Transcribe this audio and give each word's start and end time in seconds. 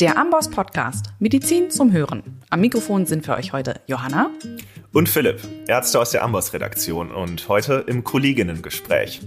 Der 0.00 0.16
Amboss 0.16 0.48
Podcast 0.48 1.12
Medizin 1.18 1.70
zum 1.70 1.92
Hören. 1.92 2.22
Am 2.48 2.62
Mikrofon 2.62 3.04
sind 3.04 3.26
für 3.26 3.34
euch 3.34 3.52
heute 3.52 3.82
Johanna 3.86 4.30
und 4.94 5.10
Philipp, 5.10 5.42
Ärzte 5.68 6.00
aus 6.00 6.10
der 6.10 6.24
Amboss 6.24 6.54
Redaktion 6.54 7.10
und 7.10 7.46
heute 7.48 7.84
im 7.86 8.02
Kolleginnengespräch. 8.02 9.20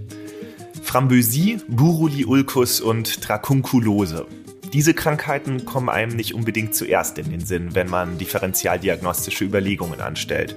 Frambosie, 0.81 1.59
Buruli-Ulcus 1.67 2.81
und 2.81 3.29
Dracunculose. 3.29 4.25
Diese 4.73 4.95
Krankheiten 4.95 5.63
kommen 5.63 5.89
einem 5.89 6.15
nicht 6.15 6.33
unbedingt 6.33 6.73
zuerst 6.73 7.19
in 7.19 7.29
den 7.29 7.45
Sinn, 7.45 7.75
wenn 7.75 7.87
man 7.87 8.17
differentialdiagnostische 8.17 9.45
Überlegungen 9.45 10.01
anstellt. 10.01 10.55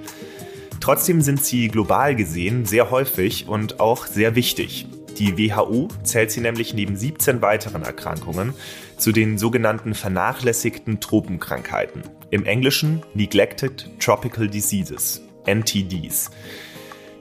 Trotzdem 0.80 1.20
sind 1.20 1.44
sie 1.44 1.68
global 1.68 2.16
gesehen 2.16 2.64
sehr 2.64 2.90
häufig 2.90 3.48
und 3.48 3.80
auch 3.80 4.06
sehr 4.06 4.34
wichtig. 4.34 4.86
Die 5.18 5.38
WHO 5.38 5.88
zählt 6.02 6.30
sie 6.30 6.42
nämlich 6.42 6.74
neben 6.74 6.94
17 6.94 7.40
weiteren 7.40 7.82
Erkrankungen 7.82 8.52
zu 8.98 9.12
den 9.12 9.38
sogenannten 9.38 9.94
vernachlässigten 9.94 11.00
Tropenkrankheiten. 11.00 12.02
Im 12.30 12.44
Englischen 12.44 13.02
Neglected 13.14 13.88
Tropical 13.98 14.46
Diseases, 14.46 15.22
NTDs. 15.46 16.30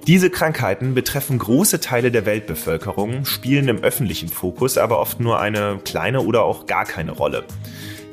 Diese 0.07 0.29
Krankheiten 0.29 0.93
betreffen 0.93 1.39
große 1.39 1.79
Teile 1.79 2.11
der 2.11 2.25
Weltbevölkerung, 2.25 3.23
spielen 3.23 3.69
im 3.69 3.81
öffentlichen 3.81 4.27
Fokus 4.27 4.77
aber 4.77 4.99
oft 4.99 5.21
nur 5.21 5.39
eine 5.39 5.79
kleine 5.83 6.21
oder 6.21 6.43
auch 6.43 6.65
gar 6.65 6.83
keine 6.83 7.13
Rolle. 7.13 7.45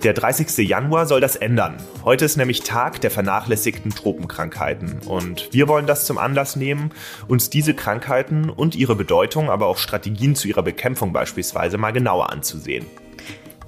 Der 0.03 0.15
30. 0.15 0.69
Januar 0.69 1.07
soll 1.07 1.21
das 1.21 1.37
ändern. 1.37 1.77
Heute 2.05 2.25
ist 2.25 2.37
nämlich 2.37 2.63
Tag 2.63 3.01
der 3.03 3.13
vernachlässigten 3.13 3.93
Tropenkrankheiten. 3.93 4.99
Und 5.07 5.49
wir 5.53 5.69
wollen 5.69 5.87
das 5.87 6.07
zum 6.07 6.19
Anlass 6.19 6.57
nehmen, 6.57 6.91
uns 7.29 7.51
diese 7.51 7.73
Krankheiten 7.73 8.51
und 8.51 8.75
ihre 8.75 8.97
Bedeutung, 8.97 9.49
aber 9.49 9.69
auch 9.69 9.79
Strategien 9.79 10.35
zu 10.35 10.49
ihrer 10.49 10.65
Bekämpfung 10.65 11.13
beispielsweise 11.13 11.79
mal 11.79 11.93
genauer 11.93 12.31
anzusehen. 12.31 12.85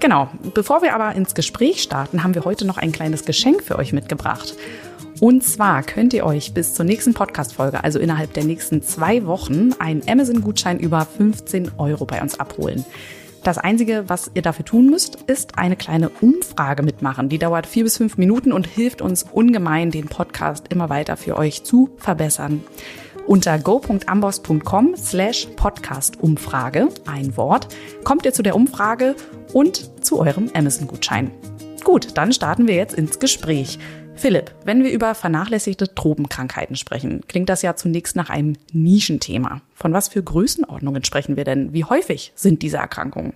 Genau, 0.01 0.29
bevor 0.53 0.81
wir 0.81 0.93
aber 0.93 1.15
ins 1.15 1.35
Gespräch 1.35 1.81
starten, 1.81 2.21
haben 2.21 2.35
wir 2.35 2.43
heute 2.43 2.65
noch 2.65 2.77
ein 2.77 2.91
kleines 2.91 3.23
Geschenk 3.23 3.63
für 3.63 3.77
euch 3.77 3.93
mitgebracht. 3.93 4.55
Und 5.21 5.41
zwar 5.41 5.83
könnt 5.83 6.13
ihr 6.13 6.25
euch 6.25 6.53
bis 6.53 6.73
zur 6.73 6.83
nächsten 6.83 7.13
Podcast-Folge, 7.13 7.81
also 7.81 7.97
innerhalb 7.99 8.33
der 8.33 8.43
nächsten 8.43 8.83
zwei 8.83 9.25
Wochen, 9.25 9.71
einen 9.79 10.03
Amazon-Gutschein 10.05 10.81
über 10.81 11.05
15 11.05 11.71
Euro 11.77 12.03
bei 12.03 12.21
uns 12.21 12.37
abholen. 12.37 12.83
Das 13.45 13.59
Einzige, 13.59 14.05
was 14.07 14.31
ihr 14.33 14.41
dafür 14.41 14.65
tun 14.65 14.89
müsst, 14.89 15.21
ist 15.27 15.59
eine 15.59 15.75
kleine 15.75 16.09
Umfrage 16.09 16.81
mitmachen. 16.81 17.29
Die 17.29 17.37
dauert 17.37 17.67
vier 17.67 17.83
bis 17.83 17.97
fünf 17.97 18.17
Minuten 18.17 18.51
und 18.51 18.65
hilft 18.65 19.03
uns 19.03 19.21
ungemein, 19.21 19.91
den 19.91 20.07
Podcast 20.07 20.69
immer 20.69 20.89
weiter 20.89 21.15
für 21.15 21.37
euch 21.37 21.63
zu 21.63 21.91
verbessern. 21.97 22.63
Unter 23.27 23.59
go.amboss.com 23.59 24.95
slash 24.97 25.47
Podcast-Umfrage, 25.57 26.89
ein 27.05 27.37
Wort, 27.37 27.67
kommt 28.03 28.25
ihr 28.25 28.33
zu 28.33 28.41
der 28.41 28.55
Umfrage 28.55 29.15
und 29.53 30.03
zu 30.03 30.17
eurem 30.19 30.49
Amazon-Gutschein. 30.55 31.29
Gut, 31.83 32.17
dann 32.17 32.33
starten 32.33 32.67
wir 32.67 32.73
jetzt 32.73 32.95
ins 32.95 33.19
Gespräch. 33.19 33.77
Philipp, 34.17 34.55
wenn 34.63 34.83
wir 34.83 34.91
über 34.91 35.13
vernachlässigte 35.13 35.93
Tropenkrankheiten 35.93 36.75
sprechen, 36.75 37.21
klingt 37.27 37.49
das 37.49 37.61
ja 37.61 37.75
zunächst 37.75 38.15
nach 38.15 38.29
einem 38.29 38.55
Nischenthema. 38.71 39.61
Von 39.75 39.93
was 39.93 40.07
für 40.07 40.23
Größenordnungen 40.23 41.03
sprechen 41.03 41.35
wir 41.35 41.43
denn? 41.43 41.73
Wie 41.73 41.83
häufig 41.83 42.31
sind 42.35 42.61
diese 42.61 42.77
Erkrankungen? 42.77 43.33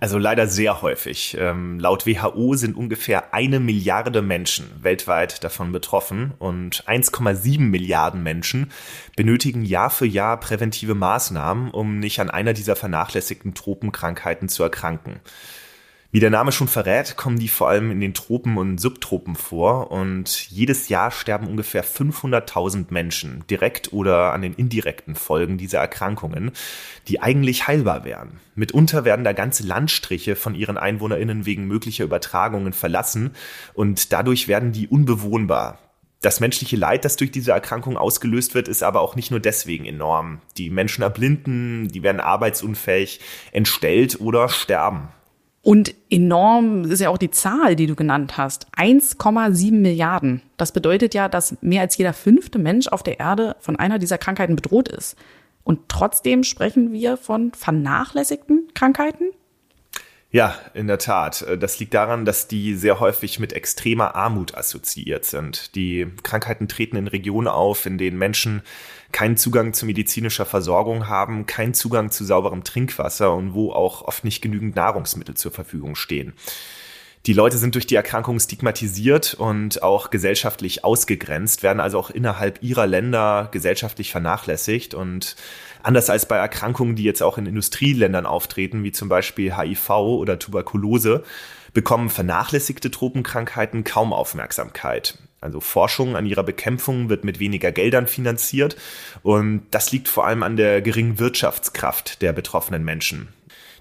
Also 0.00 0.18
leider 0.18 0.46
sehr 0.46 0.82
häufig. 0.82 1.36
Ähm, 1.38 1.78
laut 1.78 2.06
WHO 2.06 2.54
sind 2.54 2.76
ungefähr 2.76 3.34
eine 3.34 3.60
Milliarde 3.60 4.22
Menschen 4.22 4.70
weltweit 4.80 5.44
davon 5.44 5.70
betroffen 5.70 6.32
und 6.38 6.84
1,7 6.86 7.60
Milliarden 7.60 8.22
Menschen 8.22 8.72
benötigen 9.16 9.64
Jahr 9.64 9.90
für 9.90 10.06
Jahr 10.06 10.40
präventive 10.40 10.94
Maßnahmen, 10.94 11.70
um 11.70 11.98
nicht 11.98 12.20
an 12.20 12.30
einer 12.30 12.54
dieser 12.54 12.74
vernachlässigten 12.74 13.54
Tropenkrankheiten 13.54 14.48
zu 14.48 14.62
erkranken. 14.62 15.20
Wie 16.12 16.20
der 16.20 16.30
Name 16.30 16.52
schon 16.52 16.68
verrät, 16.68 17.16
kommen 17.16 17.38
die 17.38 17.48
vor 17.48 17.68
allem 17.68 17.90
in 17.90 18.00
den 18.00 18.14
Tropen 18.14 18.56
und 18.58 18.78
Subtropen 18.78 19.34
vor 19.34 19.90
und 19.90 20.50
jedes 20.50 20.88
Jahr 20.88 21.10
sterben 21.10 21.48
ungefähr 21.48 21.84
500.000 21.84 22.86
Menschen 22.90 23.44
direkt 23.50 23.92
oder 23.92 24.32
an 24.32 24.42
den 24.42 24.54
indirekten 24.54 25.16
Folgen 25.16 25.58
dieser 25.58 25.80
Erkrankungen, 25.80 26.52
die 27.08 27.20
eigentlich 27.20 27.66
heilbar 27.66 28.04
wären. 28.04 28.40
Mitunter 28.54 29.04
werden 29.04 29.24
da 29.24 29.32
ganze 29.32 29.66
Landstriche 29.66 30.36
von 30.36 30.54
ihren 30.54 30.78
EinwohnerInnen 30.78 31.44
wegen 31.44 31.66
möglicher 31.66 32.04
Übertragungen 32.04 32.72
verlassen 32.72 33.32
und 33.74 34.12
dadurch 34.12 34.46
werden 34.46 34.72
die 34.72 34.86
unbewohnbar. 34.86 35.78
Das 36.22 36.40
menschliche 36.40 36.76
Leid, 36.76 37.04
das 37.04 37.16
durch 37.16 37.30
diese 37.30 37.52
Erkrankung 37.52 37.96
ausgelöst 37.96 38.54
wird, 38.54 38.68
ist 38.68 38.82
aber 38.82 39.00
auch 39.00 39.16
nicht 39.16 39.30
nur 39.30 39.40
deswegen 39.40 39.84
enorm. 39.84 40.40
Die 40.56 40.70
Menschen 40.70 41.02
erblinden, 41.02 41.88
die 41.88 42.02
werden 42.02 42.20
arbeitsunfähig, 42.20 43.20
entstellt 43.52 44.20
oder 44.20 44.48
sterben. 44.48 45.08
Und 45.66 45.96
enorm 46.10 46.84
ist 46.84 47.00
ja 47.00 47.08
auch 47.08 47.18
die 47.18 47.32
Zahl, 47.32 47.74
die 47.74 47.88
du 47.88 47.96
genannt 47.96 48.36
hast. 48.36 48.68
1,7 48.76 49.72
Milliarden. 49.72 50.42
Das 50.56 50.70
bedeutet 50.70 51.12
ja, 51.12 51.28
dass 51.28 51.60
mehr 51.60 51.80
als 51.80 51.96
jeder 51.96 52.12
fünfte 52.12 52.60
Mensch 52.60 52.86
auf 52.86 53.02
der 53.02 53.18
Erde 53.18 53.56
von 53.58 53.74
einer 53.74 53.98
dieser 53.98 54.16
Krankheiten 54.16 54.54
bedroht 54.54 54.86
ist. 54.86 55.16
Und 55.64 55.88
trotzdem 55.88 56.44
sprechen 56.44 56.92
wir 56.92 57.16
von 57.16 57.50
vernachlässigten 57.50 58.68
Krankheiten? 58.74 59.32
Ja, 60.36 60.54
in 60.74 60.86
der 60.86 60.98
Tat. 60.98 61.46
Das 61.60 61.78
liegt 61.78 61.94
daran, 61.94 62.26
dass 62.26 62.46
die 62.46 62.74
sehr 62.74 63.00
häufig 63.00 63.38
mit 63.38 63.54
extremer 63.54 64.14
Armut 64.14 64.54
assoziiert 64.54 65.24
sind. 65.24 65.74
Die 65.74 66.08
Krankheiten 66.24 66.68
treten 66.68 66.96
in 66.96 67.06
Regionen 67.06 67.48
auf, 67.48 67.86
in 67.86 67.96
denen 67.96 68.18
Menschen 68.18 68.60
keinen 69.12 69.38
Zugang 69.38 69.72
zu 69.72 69.86
medizinischer 69.86 70.44
Versorgung 70.44 71.08
haben, 71.08 71.46
keinen 71.46 71.72
Zugang 71.72 72.10
zu 72.10 72.22
sauberem 72.22 72.64
Trinkwasser 72.64 73.32
und 73.32 73.54
wo 73.54 73.72
auch 73.72 74.02
oft 74.02 74.24
nicht 74.24 74.42
genügend 74.42 74.76
Nahrungsmittel 74.76 75.36
zur 75.36 75.52
Verfügung 75.52 75.94
stehen. 75.94 76.34
Die 77.26 77.32
Leute 77.32 77.58
sind 77.58 77.74
durch 77.74 77.88
die 77.88 77.96
Erkrankung 77.96 78.38
stigmatisiert 78.38 79.34
und 79.34 79.82
auch 79.82 80.10
gesellschaftlich 80.10 80.84
ausgegrenzt, 80.84 81.64
werden 81.64 81.80
also 81.80 81.98
auch 81.98 82.10
innerhalb 82.10 82.62
ihrer 82.62 82.86
Länder 82.86 83.48
gesellschaftlich 83.50 84.12
vernachlässigt 84.12 84.94
und 84.94 85.34
anders 85.82 86.08
als 86.08 86.26
bei 86.26 86.36
Erkrankungen, 86.36 86.94
die 86.94 87.02
jetzt 87.02 87.24
auch 87.24 87.36
in 87.36 87.46
Industrieländern 87.46 88.26
auftreten, 88.26 88.84
wie 88.84 88.92
zum 88.92 89.08
Beispiel 89.08 89.56
HIV 89.56 89.90
oder 89.90 90.38
Tuberkulose, 90.38 91.24
bekommen 91.72 92.10
vernachlässigte 92.10 92.92
Tropenkrankheiten 92.92 93.82
kaum 93.82 94.12
Aufmerksamkeit. 94.12 95.18
Also 95.40 95.58
Forschung 95.58 96.14
an 96.14 96.26
ihrer 96.26 96.44
Bekämpfung 96.44 97.08
wird 97.08 97.24
mit 97.24 97.40
weniger 97.40 97.72
Geldern 97.72 98.06
finanziert 98.06 98.76
und 99.24 99.62
das 99.72 99.90
liegt 99.90 100.08
vor 100.08 100.28
allem 100.28 100.44
an 100.44 100.56
der 100.56 100.80
geringen 100.80 101.18
Wirtschaftskraft 101.18 102.22
der 102.22 102.32
betroffenen 102.32 102.84
Menschen. 102.84 103.35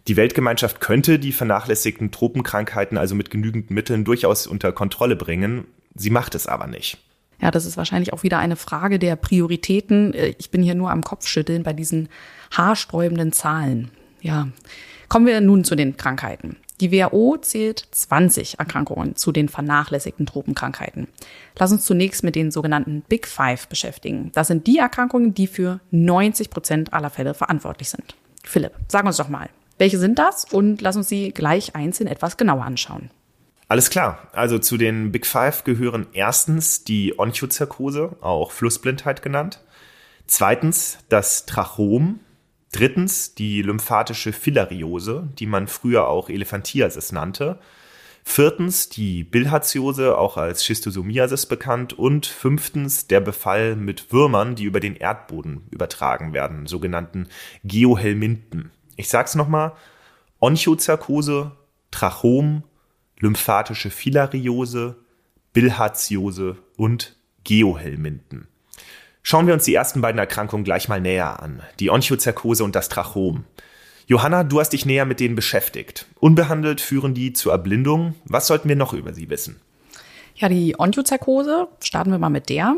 Die 0.07 0.17
Weltgemeinschaft 0.17 0.81
könnte 0.81 1.17
die 1.17 1.31
vernachlässigten 1.31 2.11
Tropenkrankheiten 2.11 2.97
also 2.97 3.15
mit 3.15 3.31
genügend 3.31 3.71
Mitteln 3.71 4.05
durchaus 4.05 4.45
unter 4.45 4.71
Kontrolle 4.71 5.15
bringen. 5.15 5.65
Sie 5.95 6.11
macht 6.11 6.35
es 6.35 6.45
aber 6.45 6.67
nicht. 6.67 6.99
Ja, 7.41 7.51
das 7.51 7.65
ist 7.65 7.75
wahrscheinlich 7.75 8.13
auch 8.13 8.23
wieder 8.23 8.37
eine 8.37 8.55
Frage 8.55 8.99
der 8.99 9.15
Prioritäten. 9.15 10.13
Ich 10.37 10.51
bin 10.51 10.61
hier 10.61 10.75
nur 10.75 10.91
am 10.91 11.03
Kopfschütteln 11.03 11.63
bei 11.63 11.73
diesen 11.73 12.09
haarsträubenden 12.55 13.31
Zahlen. 13.31 13.91
Ja, 14.21 14.47
kommen 15.09 15.25
wir 15.25 15.41
nun 15.41 15.63
zu 15.63 15.75
den 15.75 15.97
Krankheiten. 15.97 16.57
Die 16.81 16.91
WHO 16.91 17.37
zählt 17.37 17.87
20 17.91 18.59
Erkrankungen 18.59 19.15
zu 19.15 19.31
den 19.31 19.49
vernachlässigten 19.49 20.25
Tropenkrankheiten. 20.25 21.07
Lass 21.57 21.71
uns 21.71 21.85
zunächst 21.85 22.23
mit 22.23 22.35
den 22.35 22.51
sogenannten 22.51 23.01
Big 23.07 23.27
Five 23.27 23.67
beschäftigen. 23.67 24.31
Das 24.33 24.47
sind 24.47 24.67
die 24.67 24.77
Erkrankungen, 24.77 25.33
die 25.33 25.47
für 25.47 25.79
90 25.91 26.49
Prozent 26.49 26.93
aller 26.93 27.09
Fälle 27.09 27.33
verantwortlich 27.33 27.89
sind. 27.89 28.15
Philipp, 28.43 28.73
sag 28.87 29.05
uns 29.05 29.17
doch 29.17 29.29
mal, 29.29 29.49
welche 29.77 29.97
sind 29.97 30.19
das? 30.19 30.45
Und 30.45 30.81
lass 30.81 30.95
uns 30.95 31.09
sie 31.09 31.31
gleich 31.31 31.75
einzeln 31.75 32.07
etwas 32.07 32.37
genauer 32.37 32.63
anschauen. 32.63 33.09
Alles 33.67 33.89
klar. 33.89 34.27
Also 34.31 34.59
zu 34.59 34.77
den 34.77 35.11
Big 35.11 35.25
Five 35.25 35.63
gehören 35.63 36.07
erstens 36.13 36.83
die 36.83 37.17
Onchozarkose, 37.17 38.17
auch 38.21 38.51
Flussblindheit 38.51 39.21
genannt. 39.21 39.59
Zweitens 40.27 40.99
das 41.09 41.45
Trachom, 41.45 42.19
Drittens 42.75 43.35
die 43.35 43.61
lymphatische 43.61 44.33
Filariose, 44.33 45.29
die 45.39 45.45
man 45.45 45.69
früher 45.69 46.09
auch 46.09 46.27
Elephantiasis 46.27 47.13
nannte. 47.13 47.57
Viertens 48.25 48.89
die 48.89 49.23
Bilharziose, 49.23 50.17
auch 50.17 50.35
als 50.35 50.65
Schistosomiasis 50.65 51.45
bekannt. 51.45 51.93
Und 51.93 52.25
fünftens 52.25 53.07
der 53.07 53.21
Befall 53.21 53.77
mit 53.77 54.11
Würmern, 54.11 54.55
die 54.55 54.65
über 54.65 54.81
den 54.81 54.97
Erdboden 54.97 55.61
übertragen 55.71 56.33
werden, 56.33 56.67
sogenannten 56.67 57.29
Geohelminten. 57.63 58.71
Ich 58.95 59.09
sag's 59.09 59.35
nochmal. 59.35 59.73
Onchozarkose, 60.39 61.51
Trachom, 61.91 62.63
lymphatische 63.19 63.89
Filariose, 63.89 64.97
Bilharziose 65.53 66.57
und 66.77 67.15
Geohelminten. 67.43 68.47
Schauen 69.23 69.47
wir 69.47 69.53
uns 69.53 69.63
die 69.63 69.73
ersten 69.73 70.01
beiden 70.01 70.19
Erkrankungen 70.19 70.63
gleich 70.63 70.87
mal 70.87 71.01
näher 71.01 71.41
an. 71.41 71.63
Die 71.79 71.89
Onchozarkose 71.89 72.63
und 72.63 72.75
das 72.75 72.89
Trachom. 72.89 73.45
Johanna, 74.07 74.43
du 74.43 74.59
hast 74.59 74.69
dich 74.69 74.85
näher 74.85 75.05
mit 75.05 75.19
denen 75.19 75.35
beschäftigt. 75.35 76.05
Unbehandelt 76.19 76.79
führen 76.79 77.15
die 77.15 77.33
zur 77.33 77.51
Erblindung. 77.51 78.13
Was 78.25 78.45
sollten 78.45 78.69
wir 78.69 78.75
noch 78.75 78.93
über 78.93 79.13
sie 79.13 79.29
wissen? 79.29 79.59
Ja, 80.37 80.49
die 80.49 80.77
Onchozarkose, 80.77 81.69
starten 81.79 82.11
wir 82.11 82.19
mal 82.19 82.29
mit 82.29 82.49
der. 82.49 82.75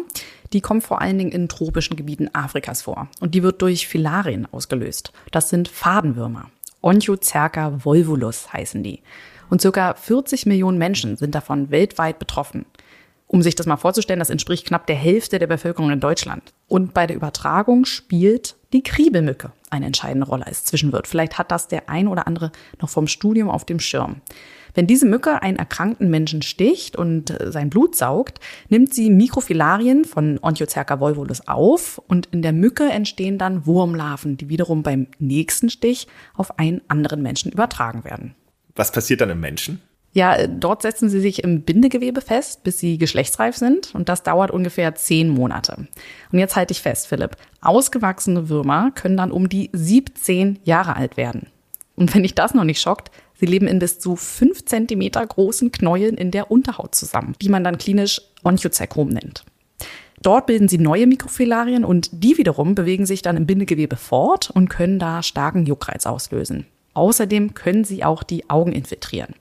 Die 0.54 0.62
kommt 0.62 0.84
vor 0.84 1.02
allen 1.02 1.18
Dingen 1.18 1.32
in 1.32 1.50
tropischen 1.50 1.98
Gebieten 1.98 2.30
Afrikas 2.34 2.84
vor. 2.84 3.08
Und 3.20 3.34
die 3.34 3.42
wird 3.42 3.64
durch 3.64 3.88
Filarien 3.88 4.48
ausgelöst. 4.52 5.12
Das 5.32 5.50
sind 5.50 5.68
Fadenwürmer. 5.68 6.52
Onchocerca 6.82 7.84
volvulus 7.84 8.54
heißen 8.54 8.84
die. 8.84 9.02
Und 9.50 9.62
circa 9.62 9.96
40 9.96 10.46
Millionen 10.46 10.78
Menschen 10.78 11.18
sind 11.18 11.34
davon 11.34 11.72
weltweit 11.72 12.20
betroffen. 12.20 12.66
Um 13.30 13.42
sich 13.42 13.56
das 13.56 13.66
mal 13.66 13.78
vorzustellen, 13.78 14.20
das 14.20 14.30
entspricht 14.30 14.66
knapp 14.66 14.88
der 14.88 14.96
Hälfte 14.96 15.38
der 15.38 15.48
Bevölkerung 15.48 15.92
in 15.92 16.00
Deutschland. 16.00 16.54
Und 16.68 16.94
bei 16.94 17.06
der 17.06 17.18
Übertragung 17.18 17.84
spielt 17.84 18.56
die 18.72 18.84
Kriebelmücke 18.84 19.52
eine 19.70 19.86
entscheidende 19.86 20.28
Rolle 20.28 20.48
als 20.48 20.64
Zwischenwirt. 20.64 21.08
Vielleicht 21.08 21.38
hat 21.38 21.52
das 21.52 21.68
der 21.68 21.90
ein 21.90 22.08
oder 22.08 22.26
andere 22.26 22.54
noch 22.82 22.90
vom 22.90 23.08
Studium 23.08 23.50
auf 23.50 23.66
dem 23.66 23.82
Schirm. 23.82 24.22
Wenn 24.74 24.88
diese 24.88 25.08
Mücke 25.08 25.42
einen 25.42 25.58
erkrankten 25.58 26.10
Menschen 26.10 26.42
sticht 26.42 26.96
und 26.96 27.32
äh, 27.32 27.52
sein 27.52 27.70
Blut 27.70 27.96
saugt, 27.96 28.40
nimmt 28.70 28.94
sie 28.94 29.10
Mikrofilarien 29.10 30.06
von 30.06 30.40
Onchocerca 30.42 31.00
volvulus 31.00 31.48
auf 31.48 31.98
und 32.08 32.28
in 32.28 32.42
der 32.42 32.54
Mücke 32.54 32.84
entstehen 32.90 33.38
dann 33.38 33.66
Wurmlarven, 33.66 34.38
die 34.38 34.50
wiederum 34.50 34.84
beim 34.84 35.08
nächsten 35.20 35.70
Stich 35.70 36.08
auf 36.36 36.60
einen 36.60 36.82
anderen 36.88 37.22
Menschen 37.24 37.52
übertragen 37.52 38.04
werden. 38.04 38.36
Was 38.76 38.92
passiert 38.92 39.22
dann 39.22 39.32
im 39.32 39.40
Menschen? 39.40 39.82
Ja, 40.18 40.48
dort 40.48 40.82
setzen 40.82 41.12
sie 41.12 41.20
sich 41.20 41.44
im 41.44 41.62
Bindegewebe 41.62 42.22
fest, 42.22 42.64
bis 42.64 42.80
sie 42.80 42.98
geschlechtsreif 42.98 43.56
sind. 43.56 43.94
Und 43.94 44.10
das 44.10 44.24
dauert 44.24 44.50
ungefähr 44.50 44.96
zehn 44.96 45.30
Monate. 45.30 45.86
Und 46.32 46.40
jetzt 46.40 46.56
halte 46.56 46.72
ich 46.72 46.82
fest, 46.82 47.06
Philipp. 47.06 47.38
Ausgewachsene 47.62 48.50
Würmer 48.50 48.90
können 48.96 49.16
dann 49.16 49.32
um 49.32 49.48
die 49.48 49.70
17 49.74 50.58
Jahre 50.64 50.96
alt 50.96 51.18
werden. 51.18 51.50
Und 51.96 52.16
wenn 52.16 52.24
dich 52.24 52.34
das 52.34 52.56
noch 52.56 52.64
nicht 52.64 52.82
schockt, 52.82 53.12
sie 53.36 53.46
leben 53.46 53.68
in 53.68 53.78
bis 53.78 54.00
zu 54.00 54.16
fünf 54.16 54.66
Zentimeter 54.66 55.24
großen 55.24 55.72
Knäueln 55.72 56.16
in 56.16 56.32
der 56.32 56.50
Unterhaut 56.50 56.96
zusammen, 56.96 57.36
die 57.40 57.50
man 57.50 57.64
dann 57.64 57.78
klinisch 57.78 58.20
Onchocerkom 58.44 59.10
nennt. 59.10 59.46
Dort 60.24 60.48
bilden 60.48 60.68
sie 60.68 60.80
neue 60.80 61.06
Mikrofilarien 61.06 61.86
und 61.86 62.10
die 62.12 62.40
wiederum 62.40 62.74
bewegen 62.74 63.06
sich 63.06 63.22
dann 63.22 63.38
im 63.38 63.46
Bindegewebe 63.46 63.98
fort 63.98 64.50
und 64.50 64.68
können 64.68 64.98
da 64.98 65.22
starken 65.22 65.68
Juckreiz 65.68 66.08
auslösen. 66.08 66.66
Außerdem 66.96 67.54
können 67.54 67.84
sie 67.84 68.04
auch 68.04 68.24
die 68.24 68.50
Augen 68.50 68.72
infiltrieren. 68.72 69.36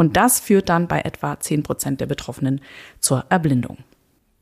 Und 0.00 0.16
das 0.16 0.40
führt 0.40 0.70
dann 0.70 0.88
bei 0.88 1.02
etwa 1.02 1.38
10 1.38 1.62
Prozent 1.62 2.00
der 2.00 2.06
Betroffenen 2.06 2.62
zur 3.00 3.26
Erblindung. 3.28 3.76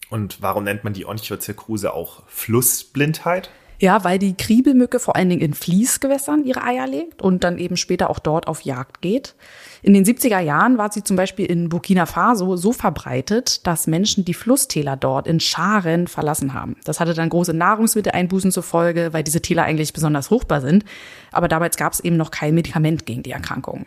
Und 0.09 0.41
warum 0.41 0.63
nennt 0.63 0.85
man 0.85 0.93
die 0.93 1.05
Onchocercose 1.05 1.93
auch 1.93 2.23
Flussblindheit? 2.29 3.51
Ja, 3.81 4.05
weil 4.05 4.21
die 4.21 4.37
Kriebelmücke 4.37 5.01
vor 5.01 5.17
allen 5.17 5.29
Dingen 5.29 5.41
in 5.41 5.55
Fließgewässern 5.55 6.45
ihre 6.45 6.63
Eier 6.63 6.87
legt 6.87 7.23
und 7.23 7.43
dann 7.43 7.59
eben 7.59 7.77
später 7.77 8.09
auch 8.09 8.21
dort 8.21 8.47
auf 8.47 8.61
Jagd 8.61 9.03
geht. 9.03 9.35
In 9.83 9.95
den 9.95 10.05
70er 10.05 10.39
Jahren 10.39 10.79
war 10.79 10.93
sie 10.93 11.03
zum 11.03 11.17
Beispiel 11.17 11.47
in 11.47 11.71
Burkina 11.71 12.07
Faso 12.07 12.55
so 12.55 12.73
verbreitet, 12.73 13.67
dass 13.67 13.89
Menschen 13.89 14.25
die 14.25 14.35
Flusstäler 14.35 14.97
dort 14.97 15.27
in 15.27 15.41
Scharen 15.41 16.07
verlassen 16.07 16.55
haben. 16.55 16.77
Das 16.85 17.01
hatte 17.01 17.15
dann 17.15 17.31
große 17.31 17.53
Nahrungsmitteleinbußen 17.53 18.53
zur 18.53 18.63
Folge, 18.63 19.13
weil 19.13 19.25
diese 19.25 19.43
Täler 19.43 19.65
eigentlich 19.65 19.93
besonders 19.93 20.29
fruchtbar 20.29 20.61
sind. 20.61 20.85
Aber 21.33 21.49
damals 21.49 21.77
gab 21.77 21.95
es 21.95 21.99
eben 21.99 22.17
noch 22.17 22.31
kein 22.31 22.55
Medikament 22.55 23.07
gegen 23.07 23.25
die 23.25 23.33
Erkrankung. 23.33 23.87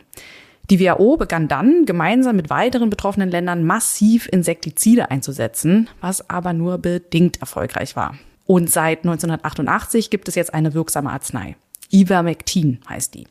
Die 0.70 0.80
WHO 0.80 1.18
begann 1.18 1.48
dann 1.48 1.86
gemeinsam 1.86 2.36
mit 2.36 2.50
weiteren 2.50 2.90
betroffenen 2.90 3.30
Ländern 3.30 3.66
massiv 3.66 4.28
Insektizide 4.32 5.12
einzusetzen, 5.12 5.90
was 6.00 6.30
aber 6.30 6.54
nur 6.54 6.78
bedingt 6.78 7.42
erfolgreich 7.42 7.96
war. 7.96 8.16
Und 8.46 8.70
seit 8.70 9.00
1988 9.00 10.10
gibt 10.10 10.28
es 10.28 10.36
jetzt 10.36 10.54
eine 10.54 10.74
wirksame 10.74 11.12
Arznei. 11.12 11.56
Ivermectin 11.92 12.80
heißt 12.88 13.14
die. 13.14 13.28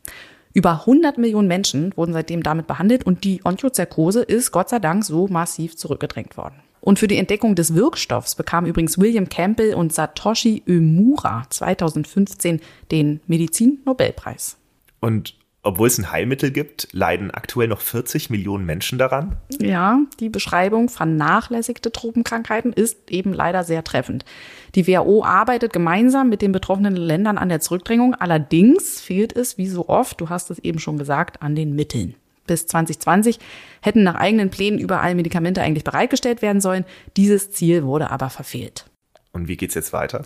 Über 0.53 0.81
100 0.81 1.17
Millionen 1.17 1.47
Menschen 1.47 1.93
wurden 1.95 2.13
seitdem 2.13 2.43
damit 2.43 2.67
behandelt 2.67 3.05
und 3.05 3.23
die 3.23 3.41
Onchocercose 3.43 4.21
ist 4.21 4.51
Gott 4.51 4.69
sei 4.69 4.79
Dank 4.79 5.05
so 5.05 5.27
massiv 5.27 5.77
zurückgedrängt 5.77 6.37
worden. 6.37 6.55
Und 6.81 6.99
für 6.99 7.07
die 7.07 7.17
Entdeckung 7.17 7.55
des 7.55 7.75
Wirkstoffs 7.75 8.35
bekamen 8.35 8.69
übrigens 8.69 8.97
William 8.97 9.29
Campbell 9.29 9.75
und 9.75 9.93
Satoshi 9.93 10.63
Omura 10.67 11.45
2015 11.49 12.59
den 12.91 13.21
Medizin-Nobelpreis. 13.27 14.57
Und 14.99 15.35
obwohl 15.63 15.87
es 15.87 15.97
ein 15.99 16.11
Heilmittel 16.11 16.51
gibt, 16.51 16.87
leiden 16.91 17.29
aktuell 17.29 17.67
noch 17.67 17.81
40 17.81 18.29
Millionen 18.31 18.65
Menschen 18.65 18.97
daran? 18.97 19.37
Ja, 19.59 19.99
die 20.19 20.29
Beschreibung 20.29 20.89
vernachlässigte 20.89 21.91
Tropenkrankheiten 21.91 22.73
ist 22.73 23.11
eben 23.11 23.31
leider 23.31 23.63
sehr 23.63 23.83
treffend. 23.83 24.25
Die 24.73 24.87
WHO 24.87 25.23
arbeitet 25.23 25.71
gemeinsam 25.71 26.29
mit 26.29 26.41
den 26.41 26.51
betroffenen 26.51 26.95
Ländern 26.95 27.37
an 27.37 27.49
der 27.49 27.59
Zurückdrängung. 27.59 28.15
Allerdings 28.15 28.99
fehlt 29.01 29.35
es, 29.35 29.59
wie 29.59 29.67
so 29.67 29.87
oft, 29.87 30.19
du 30.19 30.29
hast 30.29 30.49
es 30.49 30.59
eben 30.59 30.79
schon 30.79 30.97
gesagt, 30.97 31.43
an 31.43 31.55
den 31.55 31.75
Mitteln. 31.75 32.15
Bis 32.47 32.65
2020 32.65 33.39
hätten 33.81 34.03
nach 34.03 34.15
eigenen 34.15 34.49
Plänen 34.49 34.79
überall 34.79 35.13
Medikamente 35.13 35.61
eigentlich 35.61 35.83
bereitgestellt 35.83 36.41
werden 36.41 36.59
sollen. 36.59 36.85
Dieses 37.17 37.51
Ziel 37.51 37.83
wurde 37.83 38.09
aber 38.09 38.29
verfehlt. 38.29 38.90
Und 39.33 39.47
wie 39.47 39.55
geht's 39.55 39.75
jetzt 39.75 39.93
weiter? 39.93 40.23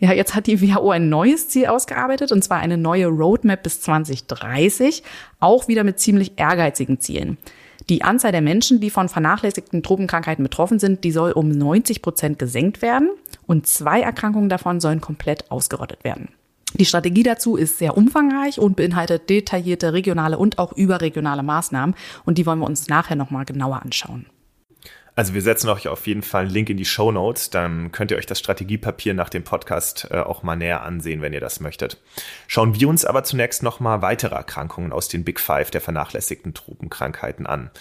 Ja, 0.00 0.12
jetzt 0.12 0.34
hat 0.34 0.46
die 0.46 0.60
WHO 0.60 0.90
ein 0.90 1.08
neues 1.08 1.48
Ziel 1.48 1.66
ausgearbeitet, 1.66 2.32
und 2.32 2.42
zwar 2.42 2.58
eine 2.58 2.76
neue 2.76 3.06
Roadmap 3.06 3.62
bis 3.62 3.80
2030, 3.80 5.04
auch 5.38 5.68
wieder 5.68 5.84
mit 5.84 6.00
ziemlich 6.00 6.32
ehrgeizigen 6.36 6.98
Zielen. 6.98 7.38
Die 7.88 8.02
Anzahl 8.02 8.32
der 8.32 8.42
Menschen, 8.42 8.80
die 8.80 8.90
von 8.90 9.08
vernachlässigten 9.08 9.82
Tropenkrankheiten 9.82 10.42
betroffen 10.42 10.78
sind, 10.78 11.04
die 11.04 11.12
soll 11.12 11.32
um 11.32 11.48
90 11.48 12.02
Prozent 12.02 12.38
gesenkt 12.38 12.82
werden 12.82 13.10
und 13.46 13.66
zwei 13.66 14.00
Erkrankungen 14.00 14.48
davon 14.48 14.80
sollen 14.80 15.00
komplett 15.00 15.50
ausgerottet 15.50 16.04
werden. 16.04 16.28
Die 16.74 16.84
Strategie 16.84 17.22
dazu 17.22 17.56
ist 17.56 17.78
sehr 17.78 17.96
umfangreich 17.96 18.58
und 18.58 18.76
beinhaltet 18.76 19.30
detaillierte 19.30 19.94
regionale 19.94 20.36
und 20.36 20.58
auch 20.58 20.72
überregionale 20.72 21.42
Maßnahmen 21.42 21.94
und 22.26 22.36
die 22.36 22.44
wollen 22.44 22.58
wir 22.58 22.66
uns 22.66 22.88
nachher 22.88 23.16
nochmal 23.16 23.46
genauer 23.46 23.80
anschauen. 23.82 24.26
Also 25.18 25.34
wir 25.34 25.42
setzen 25.42 25.68
euch 25.68 25.88
auf 25.88 26.06
jeden 26.06 26.22
Fall 26.22 26.42
einen 26.42 26.52
Link 26.52 26.70
in 26.70 26.76
die 26.76 26.84
Show 26.84 27.10
Notes, 27.10 27.50
dann 27.50 27.90
könnt 27.90 28.12
ihr 28.12 28.16
euch 28.16 28.26
das 28.26 28.38
Strategiepapier 28.38 29.14
nach 29.14 29.30
dem 29.30 29.42
Podcast 29.42 30.06
äh, 30.12 30.20
auch 30.20 30.44
mal 30.44 30.54
näher 30.54 30.84
ansehen, 30.84 31.22
wenn 31.22 31.32
ihr 31.32 31.40
das 31.40 31.58
möchtet. 31.58 32.00
Schauen 32.46 32.78
wir 32.78 32.88
uns 32.88 33.04
aber 33.04 33.24
zunächst 33.24 33.64
nochmal 33.64 34.00
weitere 34.00 34.36
Erkrankungen 34.36 34.92
aus 34.92 35.08
den 35.08 35.24
Big 35.24 35.40
Five 35.40 35.72
der 35.72 35.80
vernachlässigten 35.80 36.54
Tropenkrankheiten 36.54 37.48
an. 37.48 37.72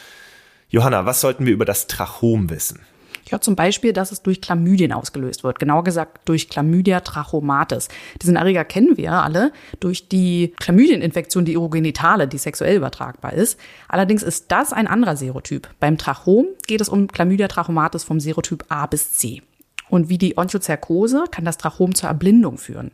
Johanna, 0.69 1.05
was 1.05 1.21
sollten 1.21 1.45
wir 1.45 1.53
über 1.53 1.65
das 1.65 1.85
Trachom 1.85 2.49
wissen? 2.49 2.79
Ja, 3.29 3.41
zum 3.41 3.55
Beispiel, 3.55 3.93
dass 3.93 4.11
es 4.11 4.21
durch 4.21 4.41
Chlamydien 4.41 4.93
ausgelöst 4.93 5.43
wird. 5.43 5.59
Genauer 5.59 5.83
gesagt 5.83 6.21
durch 6.25 6.49
Chlamydia 6.49 7.01
trachomatis. 7.01 7.89
Diesen 8.21 8.35
Erreger 8.35 8.63
kennen 8.65 8.97
wir 8.97 9.11
alle 9.11 9.51
durch 9.79 10.07
die 10.07 10.53
Chlamydieninfektion, 10.59 11.45
die 11.45 11.57
Urogenitale, 11.57 12.27
die 12.27 12.37
sexuell 12.37 12.77
übertragbar 12.77 13.33
ist. 13.33 13.59
Allerdings 13.87 14.23
ist 14.23 14.51
das 14.51 14.73
ein 14.73 14.87
anderer 14.87 15.17
Serotyp. 15.17 15.69
Beim 15.79 15.97
Trachom 15.97 16.47
geht 16.67 16.81
es 16.81 16.89
um 16.89 17.07
Chlamydia 17.07 17.47
trachomatis 17.47 18.03
vom 18.03 18.19
Serotyp 18.19 18.65
A 18.69 18.85
bis 18.85 19.11
C. 19.13 19.41
Und 19.89 20.09
wie 20.09 20.17
die 20.17 20.37
Onchocercose 20.37 21.25
kann 21.31 21.45
das 21.45 21.57
Trachom 21.57 21.95
zur 21.95 22.09
Erblindung 22.09 22.57
führen. 22.57 22.91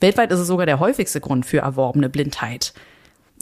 Weltweit 0.00 0.30
ist 0.30 0.40
es 0.40 0.46
sogar 0.46 0.66
der 0.66 0.80
häufigste 0.80 1.20
Grund 1.20 1.46
für 1.46 1.58
erworbene 1.58 2.08
Blindheit. 2.08 2.74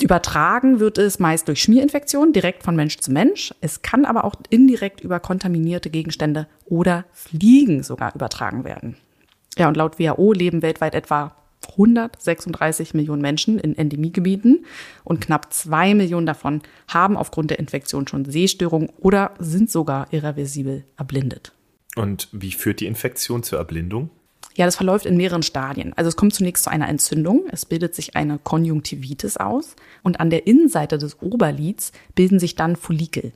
Übertragen 0.00 0.80
wird 0.80 0.98
es 0.98 1.18
meist 1.18 1.46
durch 1.48 1.62
Schmierinfektionen 1.62 2.32
direkt 2.32 2.64
von 2.64 2.74
Mensch 2.74 2.98
zu 2.98 3.12
Mensch. 3.12 3.54
Es 3.60 3.82
kann 3.82 4.04
aber 4.04 4.24
auch 4.24 4.34
indirekt 4.50 5.00
über 5.00 5.20
kontaminierte 5.20 5.88
Gegenstände 5.88 6.48
oder 6.64 7.04
Fliegen 7.12 7.82
sogar 7.82 8.14
übertragen 8.14 8.64
werden. 8.64 8.96
Ja, 9.56 9.68
und 9.68 9.76
laut 9.76 9.98
WHO 9.98 10.32
leben 10.32 10.62
weltweit 10.62 10.94
etwa 10.94 11.36
136 11.70 12.94
Millionen 12.94 13.22
Menschen 13.22 13.58
in 13.58 13.76
Endemiegebieten 13.76 14.66
und 15.04 15.20
knapp 15.20 15.52
zwei 15.52 15.94
Millionen 15.94 16.26
davon 16.26 16.62
haben 16.88 17.16
aufgrund 17.16 17.50
der 17.50 17.58
Infektion 17.58 18.06
schon 18.06 18.24
Sehstörungen 18.24 18.90
oder 18.98 19.32
sind 19.38 19.70
sogar 19.70 20.12
irreversibel 20.12 20.84
erblindet. 20.96 21.52
Und 21.96 22.28
wie 22.32 22.52
führt 22.52 22.80
die 22.80 22.86
Infektion 22.86 23.42
zur 23.42 23.58
Erblindung? 23.58 24.10
Ja, 24.56 24.66
das 24.66 24.76
verläuft 24.76 25.04
in 25.04 25.16
mehreren 25.16 25.42
Stadien. 25.42 25.92
Also 25.96 26.08
es 26.08 26.16
kommt 26.16 26.34
zunächst 26.34 26.64
zu 26.64 26.70
einer 26.70 26.88
Entzündung, 26.88 27.44
es 27.50 27.66
bildet 27.66 27.94
sich 27.94 28.14
eine 28.14 28.38
Konjunktivitis 28.38 29.36
aus 29.36 29.74
und 30.02 30.20
an 30.20 30.30
der 30.30 30.46
Innenseite 30.46 30.96
des 30.96 31.20
Oberlids 31.20 31.92
bilden 32.14 32.38
sich 32.38 32.54
dann 32.54 32.76
Follikel. 32.76 33.32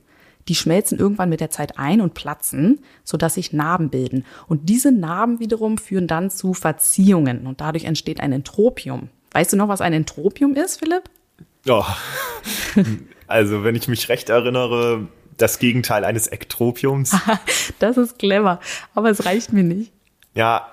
Die 0.47 0.55
schmelzen 0.55 0.97
irgendwann 0.97 1.29
mit 1.29 1.41
der 1.41 1.51
Zeit 1.51 1.77
ein 1.77 2.01
und 2.01 2.13
platzen, 2.13 2.79
sodass 3.03 3.35
sich 3.35 3.53
Narben 3.53 3.89
bilden. 3.89 4.25
Und 4.47 4.69
diese 4.69 4.91
Narben 4.91 5.39
wiederum 5.39 5.77
führen 5.77 6.07
dann 6.07 6.31
zu 6.31 6.53
Verziehungen 6.53 7.45
und 7.45 7.61
dadurch 7.61 7.83
entsteht 7.83 8.19
ein 8.19 8.31
Entropium. 8.31 9.09
Weißt 9.31 9.53
du 9.53 9.57
noch, 9.57 9.67
was 9.67 9.81
ein 9.81 9.93
Entropium 9.93 10.55
ist, 10.55 10.79
Philipp? 10.79 11.03
Oh. 11.67 11.85
Also, 13.27 13.63
wenn 13.63 13.75
ich 13.75 13.87
mich 13.87 14.09
recht 14.09 14.29
erinnere, 14.29 15.07
das 15.37 15.59
Gegenteil 15.59 16.03
eines 16.03 16.25
Ektropiums. 16.25 17.15
das 17.79 17.95
ist 17.95 18.17
clever, 18.17 18.59
aber 18.95 19.11
es 19.11 19.23
reicht 19.23 19.53
mir 19.53 19.61
nicht. 19.61 19.91
Ja, 20.33 20.65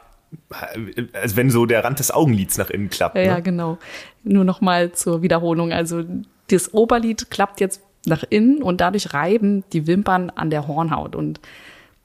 als 1.13 1.37
wenn 1.37 1.51
so 1.51 1.67
der 1.67 1.85
Rand 1.85 1.99
des 1.99 2.11
Augenlids 2.11 2.59
nach 2.59 2.71
innen 2.71 2.91
klappt. 2.91 3.17
Ja, 3.17 3.23
ne? 3.23 3.29
ja 3.29 3.41
genau. 3.41 3.79
Nur 4.25 4.45
noch 4.45 4.61
mal 4.61 4.93
zur 4.93 5.23
Wiederholung. 5.23 5.73
Also 5.73 6.05
das 6.49 6.73
Oberlid 6.73 7.31
klappt 7.31 7.61
jetzt 7.61 7.81
nach 8.07 8.25
innen 8.29 8.63
und 8.63 8.81
dadurch 8.81 9.15
reiben 9.15 9.65
die 9.73 9.87
Wimpern 9.87 10.31
an 10.31 10.51
der 10.51 10.69
Hornhaut 10.69 11.17
und 11.17 11.41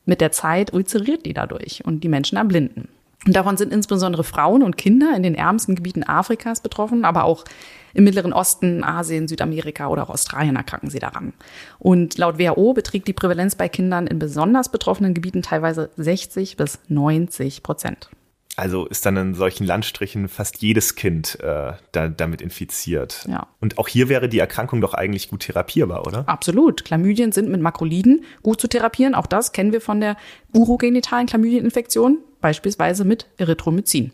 mit 0.06 0.20
der 0.20 0.32
Zeit 0.32 0.74
ulzeriert 0.74 1.26
die 1.26 1.34
dadurch 1.34 1.86
und 1.86 2.04
die 2.04 2.10
Menschen 2.10 2.38
erblinden. 2.38 2.90
Und 3.28 3.36
davon 3.36 3.56
sind 3.56 3.72
insbesondere 3.72 4.24
Frauen 4.24 4.64
und 4.64 4.78
Kinder 4.78 5.14
in 5.16 5.22
den 5.22 5.36
ärmsten 5.36 5.76
Gebieten 5.76 6.04
Afrikas 6.04 6.62
betroffen, 6.62 7.06
aber 7.06 7.24
auch 7.24 7.46
im 7.94 8.04
Mittleren 8.04 8.34
Osten, 8.34 8.84
Asien, 8.84 9.28
Südamerika 9.28 9.88
oder 9.88 10.04
auch 10.04 10.10
Australien 10.10 10.56
erkranken 10.56 10.90
sie 10.90 10.98
daran. 10.98 11.34
Und 11.78 12.18
laut 12.18 12.40
WHO 12.40 12.74
beträgt 12.74 13.08
die 13.08 13.14
Prävalenz 13.14 13.56
bei 13.56 13.70
Kindern 13.70 14.08
in 14.08 14.18
besonders 14.18 14.70
betroffenen 14.70 15.14
Gebieten 15.14 15.44
teilweise 15.44 15.92
60 15.98 16.58
bis 16.58 16.80
90 16.88 17.62
Prozent. 17.62 18.10
Also 18.58 18.86
ist 18.86 19.06
dann 19.06 19.16
in 19.16 19.34
solchen 19.34 19.66
Landstrichen 19.66 20.28
fast 20.28 20.62
jedes 20.62 20.96
Kind 20.96 21.40
äh, 21.40 21.74
da, 21.94 22.10
damit 22.10 22.42
infiziert. 22.42 23.26
Ja. 23.28 23.48
Und 23.62 23.78
auch 23.78 23.88
hier 23.88 24.10
wäre 24.10 24.28
die 24.28 24.40
Erkrankung 24.40 24.82
doch 24.82 24.94
eigentlich 24.94 25.30
gut 25.30 25.42
therapierbar, 25.42 26.06
oder? 26.06 26.28
Absolut. 26.28 26.84
Chlamydien 26.84 27.32
sind 27.32 27.50
mit 27.50 27.62
Makroliden 27.62 28.26
gut 28.44 28.60
zu 28.60 28.68
therapieren. 28.68 29.16
Auch 29.16 29.28
das 29.28 29.54
kennen 29.54 29.72
wir 29.72 29.82
von 29.82 30.02
der 30.02 30.18
urogenitalen 30.54 31.28
Chlamydieninfektion, 31.28 32.18
beispielsweise 32.42 33.06
mit 33.06 33.28
Erythromycin. 33.38 34.12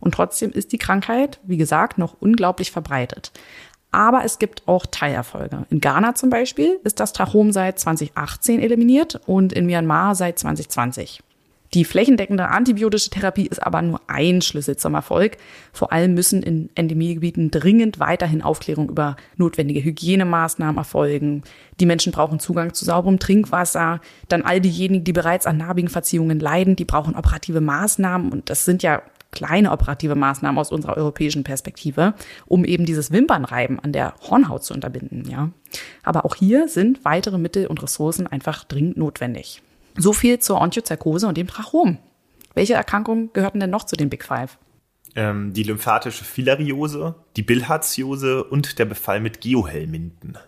Und 0.00 0.14
trotzdem 0.14 0.50
ist 0.50 0.72
die 0.72 0.78
Krankheit, 0.78 1.40
wie 1.44 1.56
gesagt, 1.56 1.96
noch 1.96 2.16
unglaublich 2.20 2.72
verbreitet. 2.72 3.32
Aber 3.90 4.24
es 4.24 4.38
gibt 4.38 4.66
auch 4.66 4.84
Teilerfolge. 4.86 5.66
In 5.70 5.80
Ghana 5.80 6.14
zum 6.14 6.28
Beispiel 6.28 6.78
ist 6.82 6.98
das 6.98 7.12
Trachom 7.12 7.52
seit 7.52 7.78
2018 7.78 8.60
eliminiert 8.60 9.20
und 9.26 9.52
in 9.52 9.66
Myanmar 9.66 10.14
seit 10.14 10.38
2020. 10.38 11.22
Die 11.74 11.86
flächendeckende 11.86 12.48
antibiotische 12.48 13.08
Therapie 13.08 13.46
ist 13.46 13.62
aber 13.62 13.80
nur 13.80 14.00
ein 14.06 14.42
Schlüssel 14.42 14.76
zum 14.76 14.94
Erfolg. 14.94 15.38
Vor 15.72 15.90
allem 15.90 16.12
müssen 16.12 16.42
in 16.42 16.68
Endemiegebieten 16.74 17.50
dringend 17.50 17.98
weiterhin 17.98 18.42
Aufklärung 18.42 18.90
über 18.90 19.16
notwendige 19.36 19.82
Hygienemaßnahmen 19.82 20.76
erfolgen. 20.76 21.42
Die 21.80 21.86
Menschen 21.86 22.12
brauchen 22.12 22.40
Zugang 22.40 22.74
zu 22.74 22.84
sauberem 22.84 23.18
Trinkwasser. 23.18 24.02
Dann 24.28 24.42
all 24.42 24.60
diejenigen, 24.60 25.04
die 25.04 25.14
bereits 25.14 25.46
an 25.46 25.56
narbigen 25.56 25.88
Verziehungen 25.88 26.40
leiden, 26.40 26.76
die 26.76 26.84
brauchen 26.84 27.16
operative 27.16 27.62
Maßnahmen. 27.62 28.30
Und 28.30 28.50
das 28.50 28.66
sind 28.66 28.82
ja 28.82 29.00
kleine 29.30 29.72
operative 29.72 30.14
Maßnahmen 30.14 30.58
aus 30.58 30.72
unserer 30.72 30.98
europäischen 30.98 31.42
Perspektive, 31.42 32.12
um 32.44 32.66
eben 32.66 32.84
dieses 32.84 33.10
Wimpernreiben 33.12 33.80
an 33.80 33.92
der 33.92 34.12
Hornhaut 34.28 34.62
zu 34.62 34.74
unterbinden, 34.74 35.26
ja. 35.26 35.48
Aber 36.02 36.26
auch 36.26 36.34
hier 36.34 36.68
sind 36.68 37.02
weitere 37.06 37.38
Mittel 37.38 37.66
und 37.66 37.82
Ressourcen 37.82 38.26
einfach 38.26 38.64
dringend 38.64 38.98
notwendig. 38.98 39.62
So 39.96 40.12
viel 40.12 40.38
zur 40.38 40.60
Onchozarkose 40.60 41.26
und 41.26 41.36
dem 41.36 41.46
Trachom. 41.46 41.98
Welche 42.54 42.74
Erkrankungen 42.74 43.32
gehörten 43.32 43.60
denn 43.60 43.70
noch 43.70 43.84
zu 43.84 43.96
den 43.96 44.10
Big 44.10 44.24
Five? 44.24 44.58
Ähm, 45.14 45.52
die 45.52 45.62
lymphatische 45.62 46.24
Filariose, 46.24 47.14
die 47.36 47.42
Bilharziose 47.42 48.44
und 48.44 48.78
der 48.78 48.86
Befall 48.86 49.20
mit 49.20 49.40
Geohelminten. 49.40 50.38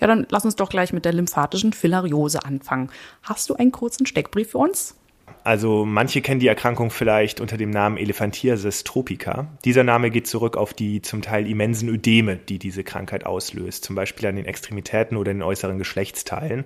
Ja, 0.00 0.06
dann 0.06 0.26
lass 0.30 0.44
uns 0.44 0.56
doch 0.56 0.70
gleich 0.70 0.92
mit 0.92 1.04
der 1.04 1.12
lymphatischen 1.12 1.72
Filariose 1.72 2.44
anfangen. 2.44 2.90
Hast 3.22 3.50
du 3.50 3.54
einen 3.54 3.72
kurzen 3.72 4.06
Steckbrief 4.06 4.50
für 4.50 4.58
uns? 4.58 4.96
Also 5.44 5.84
manche 5.84 6.22
kennen 6.22 6.40
die 6.40 6.48
Erkrankung 6.48 6.90
vielleicht 6.90 7.38
unter 7.38 7.58
dem 7.58 7.68
Namen 7.68 7.98
Elephantiasis 7.98 8.82
tropica. 8.82 9.46
Dieser 9.66 9.84
Name 9.84 10.10
geht 10.10 10.26
zurück 10.26 10.56
auf 10.56 10.72
die 10.72 11.02
zum 11.02 11.20
Teil 11.20 11.46
immensen 11.46 11.90
Ödeme, 11.90 12.36
die 12.36 12.58
diese 12.58 12.82
Krankheit 12.82 13.26
auslöst, 13.26 13.84
zum 13.84 13.94
Beispiel 13.94 14.26
an 14.26 14.36
den 14.36 14.46
Extremitäten 14.46 15.18
oder 15.18 15.34
den 15.34 15.42
äußeren 15.42 15.76
Geschlechtsteilen. 15.76 16.64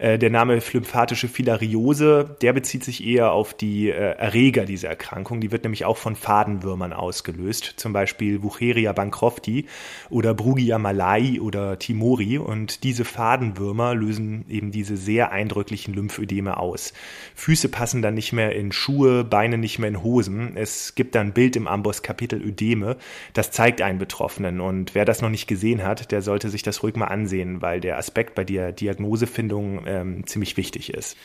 Äh, 0.00 0.18
der 0.18 0.30
Name 0.30 0.60
lymphatische 0.72 1.28
Filariose, 1.28 2.36
der 2.42 2.52
bezieht 2.52 2.82
sich 2.82 3.06
eher 3.06 3.30
auf 3.30 3.54
die 3.54 3.88
äh, 3.88 3.92
Erreger 3.92 4.64
dieser 4.64 4.88
Erkrankung. 4.88 5.40
Die 5.40 5.52
wird 5.52 5.62
nämlich 5.62 5.84
auch 5.84 5.96
von 5.96 6.16
Fadenwürmern 6.16 6.92
ausgelöst, 6.92 7.74
zum 7.76 7.92
Beispiel 7.92 8.42
Wucheria 8.42 8.92
bancrofti 8.92 9.66
oder 10.10 10.34
Brugia 10.34 10.78
malai 10.78 11.40
oder 11.40 11.78
Timori. 11.78 12.38
Und 12.38 12.82
diese 12.82 13.04
Fadenwürmer 13.04 13.94
lösen 13.94 14.44
eben 14.48 14.72
diese 14.72 14.96
sehr 14.96 15.30
eindrücklichen 15.30 15.94
Lymphödeme 15.94 16.56
aus. 16.56 16.92
Füße 17.36 17.68
passen 17.68 18.02
dann 18.08 18.14
nicht 18.14 18.32
mehr 18.32 18.54
in 18.54 18.72
Schuhe, 18.72 19.22
Beine 19.22 19.58
nicht 19.58 19.78
mehr 19.78 19.88
in 19.88 20.02
Hosen. 20.02 20.56
Es 20.56 20.94
gibt 20.94 21.14
dann 21.14 21.28
ein 21.28 21.32
Bild 21.32 21.56
im 21.56 21.68
Amboss 21.68 22.02
Kapitel 22.02 22.42
Ödeme, 22.42 22.96
das 23.34 23.50
zeigt 23.50 23.82
einen 23.82 23.98
Betroffenen. 23.98 24.60
Und 24.60 24.94
wer 24.94 25.04
das 25.04 25.22
noch 25.22 25.30
nicht 25.30 25.46
gesehen 25.46 25.84
hat, 25.84 26.10
der 26.10 26.22
sollte 26.22 26.48
sich 26.48 26.62
das 26.62 26.82
ruhig 26.82 26.96
mal 26.96 27.06
ansehen, 27.06 27.62
weil 27.62 27.80
der 27.80 27.98
Aspekt 27.98 28.34
bei 28.34 28.44
der 28.44 28.72
Diagnosefindung 28.72 29.82
ähm, 29.86 30.26
ziemlich 30.26 30.56
wichtig 30.56 30.92
ist. 30.92 31.16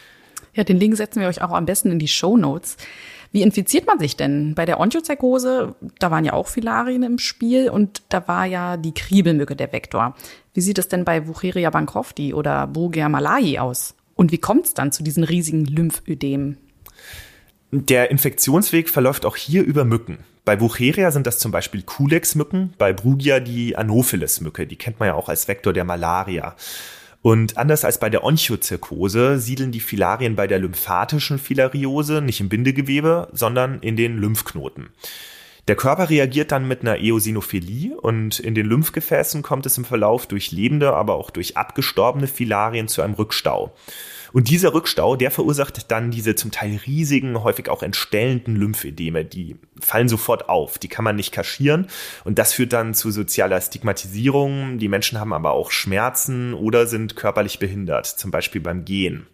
Ja, 0.54 0.64
den 0.64 0.78
Link 0.78 0.96
setzen 0.98 1.22
wir 1.22 1.28
euch 1.28 1.42
auch 1.42 1.52
am 1.52 1.66
besten 1.66 1.92
in 1.92 2.00
die 2.00 2.08
Show 2.08 2.38
Notes. 2.38 2.78
Wie 3.32 3.42
infiziert 3.42 3.88
man 3.88 3.98
sich 3.98 4.16
denn? 4.16 4.54
Bei 4.54 4.66
der 4.66 4.80
Onchozarkose, 4.80 5.76
da 5.98 6.12
waren 6.12 6.26
ja 6.26 6.34
auch 6.34 6.48
Filarien 6.48 7.02
im 7.02 7.18
Spiel 7.18 7.70
und 7.70 8.04
da 8.10 8.28
war 8.28 8.46
ja 8.46 8.78
die 8.78 8.94
Kriebelmücke 8.94 9.56
der 9.56 9.72
Vektor. 9.72 10.16
Wie 10.54 10.62
sieht 10.62 10.78
es 10.78 10.88
denn 10.88 11.04
bei 11.04 11.28
Wucheria 11.28 11.72
bancrofti 11.72 12.34
oder 12.34 12.68
Brugia 12.68 13.10
malai 13.10 13.60
aus? 13.60 13.96
Und 14.16 14.32
wie 14.32 14.38
kommt 14.38 14.68
es 14.68 14.74
dann 14.76 14.92
zu 14.92 15.02
diesen 15.02 15.24
riesigen 15.24 15.66
Lymphödemen? 15.66 16.58
Der 17.76 18.12
Infektionsweg 18.12 18.88
verläuft 18.88 19.26
auch 19.26 19.36
hier 19.36 19.64
über 19.64 19.84
Mücken. 19.84 20.20
Bei 20.46 20.62
Wucheria 20.62 21.10
sind 21.10 21.26
das 21.26 21.40
zum 21.40 21.52
Beispiel 21.52 21.82
Culex-Mücken, 21.82 22.76
bei 22.78 22.94
Brugia 22.94 23.40
die 23.40 23.76
Anopheles-Mücke, 23.76 24.68
die 24.68 24.76
kennt 24.76 25.00
man 25.00 25.08
ja 25.08 25.16
auch 25.16 25.28
als 25.28 25.48
Vektor 25.48 25.74
der 25.74 25.84
Malaria. 25.84 26.56
Und 27.24 27.58
anders 27.58 27.84
als 27.84 28.00
bei 28.00 28.12
der 28.12 28.24
Onchozirkose 28.24 29.40
siedeln 29.40 29.72
die 29.72 29.80
Filarien 29.80 30.36
bei 30.36 30.46
der 30.46 30.60
lymphatischen 30.60 31.40
Filariose 31.40 32.22
nicht 32.22 32.42
im 32.42 32.50
Bindegewebe, 32.50 33.30
sondern 33.32 33.80
in 33.80 33.98
den 33.98 34.20
Lymphknoten. 34.20 34.90
Der 35.68 35.76
Körper 35.76 36.12
reagiert 36.12 36.52
dann 36.52 36.68
mit 36.68 36.82
einer 36.82 37.00
Eosinophilie 37.00 38.00
und 38.00 38.40
in 38.40 38.54
den 38.54 38.68
Lymphgefäßen 38.68 39.42
kommt 39.42 39.66
es 39.66 39.80
im 39.80 39.86
Verlauf 39.86 40.28
durch 40.28 40.52
lebende, 40.52 40.94
aber 40.94 41.16
auch 41.16 41.32
durch 41.32 41.58
abgestorbene 41.58 42.28
Filarien 42.28 42.88
zu 42.88 43.02
einem 43.02 43.16
Rückstau. 43.16 43.74
Und 44.34 44.50
dieser 44.50 44.74
Rückstau, 44.74 45.16
der 45.16 45.30
verursacht 45.30 45.92
dann 45.92 46.10
diese 46.10 46.36
zum 46.36 46.50
Teil 46.50 46.80
riesigen, 46.88 47.44
häufig 47.44 47.70
auch 47.70 47.84
entstellenden 47.84 48.56
Lymphedeme. 48.56 49.24
Die 49.24 49.56
fallen 49.80 50.10
sofort 50.10 50.50
auf, 50.50 50.80
die 50.80 50.88
kann 50.88 51.06
man 51.06 51.16
nicht 51.16 51.32
kaschieren. 51.32 51.88
Und 52.26 52.40
das 52.40 52.52
führt 52.52 52.74
dann 52.74 52.96
zu 52.96 53.12
sozialer 53.12 53.62
Stigmatisierung. 53.62 54.80
Die 54.80 54.88
Menschen 54.88 55.20
haben 55.20 55.34
aber 55.34 55.52
auch 55.52 55.70
Schmerzen 55.70 56.56
oder 56.56 56.88
sind 56.88 57.16
körperlich 57.16 57.60
behindert, 57.60 58.08
zum 58.08 58.32
Beispiel 58.32 58.60
beim 58.60 58.86
Gehen. 58.86 59.28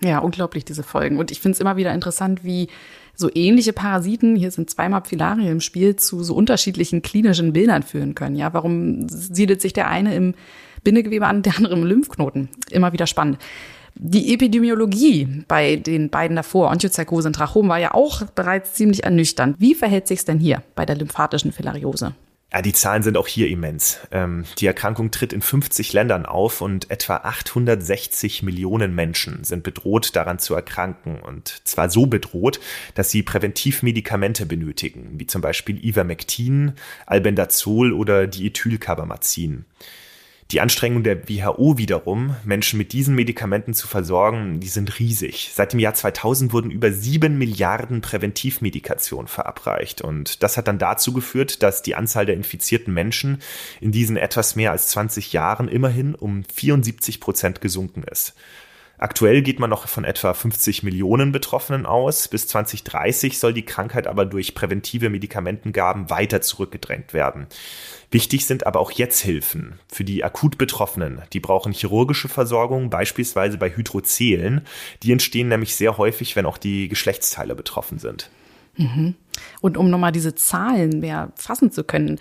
Ja, 0.00 0.20
unglaublich, 0.20 0.64
diese 0.64 0.84
Folgen. 0.84 1.18
Und 1.18 1.32
ich 1.32 1.40
finde 1.40 1.56
es 1.56 1.60
immer 1.60 1.76
wieder 1.76 1.92
interessant, 1.92 2.44
wie 2.44 2.68
so 3.16 3.28
ähnliche 3.34 3.72
Parasiten, 3.72 4.36
hier 4.36 4.52
sind 4.52 4.70
zweimal 4.70 5.02
Filarien 5.04 5.50
im 5.50 5.60
Spiel, 5.60 5.96
zu 5.96 6.22
so 6.22 6.36
unterschiedlichen 6.36 7.02
klinischen 7.02 7.52
Bildern 7.52 7.82
führen 7.82 8.14
können. 8.14 8.36
Ja, 8.36 8.54
warum 8.54 9.08
siedelt 9.08 9.60
sich 9.60 9.72
der 9.72 9.88
eine 9.88 10.14
im 10.14 10.34
Bindegewebe 10.84 11.26
an, 11.26 11.42
der 11.42 11.56
andere 11.56 11.74
im 11.74 11.84
Lymphknoten? 11.84 12.48
Immer 12.70 12.92
wieder 12.92 13.08
spannend. 13.08 13.38
Die 14.00 14.32
Epidemiologie 14.32 15.44
bei 15.48 15.74
den 15.74 16.08
beiden 16.08 16.36
davor, 16.36 16.70
Onchocerkose 16.70 17.28
und 17.28 17.32
Trachom, 17.34 17.68
war 17.68 17.78
ja 17.78 17.94
auch 17.94 18.22
bereits 18.22 18.74
ziemlich 18.74 19.02
ernüchternd. 19.02 19.56
Wie 19.58 19.74
verhält 19.74 20.06
sich 20.06 20.20
es 20.20 20.24
denn 20.24 20.38
hier 20.38 20.62
bei 20.76 20.86
der 20.86 20.96
lymphatischen 20.96 21.50
Filariose? 21.50 22.14
Ja, 22.52 22.62
die 22.62 22.72
Zahlen 22.72 23.02
sind 23.02 23.16
auch 23.16 23.26
hier 23.26 23.48
immens. 23.48 23.98
Ähm, 24.12 24.44
die 24.58 24.66
Erkrankung 24.66 25.10
tritt 25.10 25.32
in 25.32 25.42
50 25.42 25.92
Ländern 25.92 26.26
auf 26.26 26.60
und 26.62 26.90
etwa 26.92 27.16
860 27.16 28.44
Millionen 28.44 28.94
Menschen 28.94 29.42
sind 29.42 29.64
bedroht, 29.64 30.14
daran 30.14 30.38
zu 30.38 30.54
erkranken. 30.54 31.18
Und 31.20 31.60
zwar 31.64 31.90
so 31.90 32.06
bedroht, 32.06 32.60
dass 32.94 33.10
sie 33.10 33.24
Präventivmedikamente 33.24 34.46
benötigen, 34.46 35.10
wie 35.16 35.26
zum 35.26 35.42
Beispiel 35.42 35.84
Ivermectin, 35.84 36.72
Albendazol 37.04 37.92
oder 37.92 38.28
Diethylcarbamazin. 38.28 39.64
Die 40.50 40.62
Anstrengungen 40.62 41.04
der 41.04 41.28
WHO 41.28 41.76
wiederum, 41.76 42.34
Menschen 42.42 42.78
mit 42.78 42.94
diesen 42.94 43.14
Medikamenten 43.14 43.74
zu 43.74 43.86
versorgen, 43.86 44.60
die 44.60 44.68
sind 44.68 44.98
riesig. 44.98 45.50
Seit 45.52 45.74
dem 45.74 45.78
Jahr 45.78 45.92
2000 45.92 46.54
wurden 46.54 46.70
über 46.70 46.90
sieben 46.90 47.36
Milliarden 47.36 48.00
Präventivmedikationen 48.00 49.28
verabreicht. 49.28 50.00
Und 50.00 50.42
das 50.42 50.56
hat 50.56 50.66
dann 50.66 50.78
dazu 50.78 51.12
geführt, 51.12 51.62
dass 51.62 51.82
die 51.82 51.94
Anzahl 51.94 52.24
der 52.24 52.34
infizierten 52.34 52.94
Menschen 52.94 53.42
in 53.82 53.92
diesen 53.92 54.16
etwas 54.16 54.56
mehr 54.56 54.70
als 54.70 54.88
20 54.88 55.34
Jahren 55.34 55.68
immerhin 55.68 56.14
um 56.14 56.44
74 56.44 57.20
Prozent 57.20 57.60
gesunken 57.60 58.04
ist. 58.04 58.34
Aktuell 58.98 59.42
geht 59.42 59.60
man 59.60 59.70
noch 59.70 59.86
von 59.86 60.04
etwa 60.04 60.34
50 60.34 60.82
Millionen 60.82 61.30
Betroffenen 61.30 61.86
aus. 61.86 62.26
Bis 62.26 62.48
2030 62.48 63.38
soll 63.38 63.54
die 63.54 63.64
Krankheit 63.64 64.08
aber 64.08 64.26
durch 64.26 64.54
präventive 64.54 65.08
Medikamentengaben 65.08 66.10
weiter 66.10 66.40
zurückgedrängt 66.40 67.14
werden. 67.14 67.46
Wichtig 68.10 68.46
sind 68.46 68.66
aber 68.66 68.80
auch 68.80 68.90
jetzt 68.90 69.20
Hilfen 69.20 69.78
für 69.86 70.02
die 70.02 70.24
akut 70.24 70.58
Betroffenen. 70.58 71.22
Die 71.32 71.40
brauchen 71.40 71.72
chirurgische 71.72 72.28
Versorgung, 72.28 72.90
beispielsweise 72.90 73.56
bei 73.56 73.70
Hydrozelen. 73.70 74.62
Die 75.04 75.12
entstehen 75.12 75.48
nämlich 75.48 75.76
sehr 75.76 75.96
häufig, 75.96 76.34
wenn 76.34 76.46
auch 76.46 76.58
die 76.58 76.88
Geschlechtsteile 76.88 77.54
betroffen 77.54 77.98
sind. 77.98 78.30
Mhm. 78.76 79.14
Und 79.60 79.76
um 79.76 79.90
nochmal 79.90 80.12
diese 80.12 80.34
Zahlen 80.34 81.00
mehr 81.00 81.32
fassen 81.36 81.70
zu 81.70 81.84
können, 81.84 82.18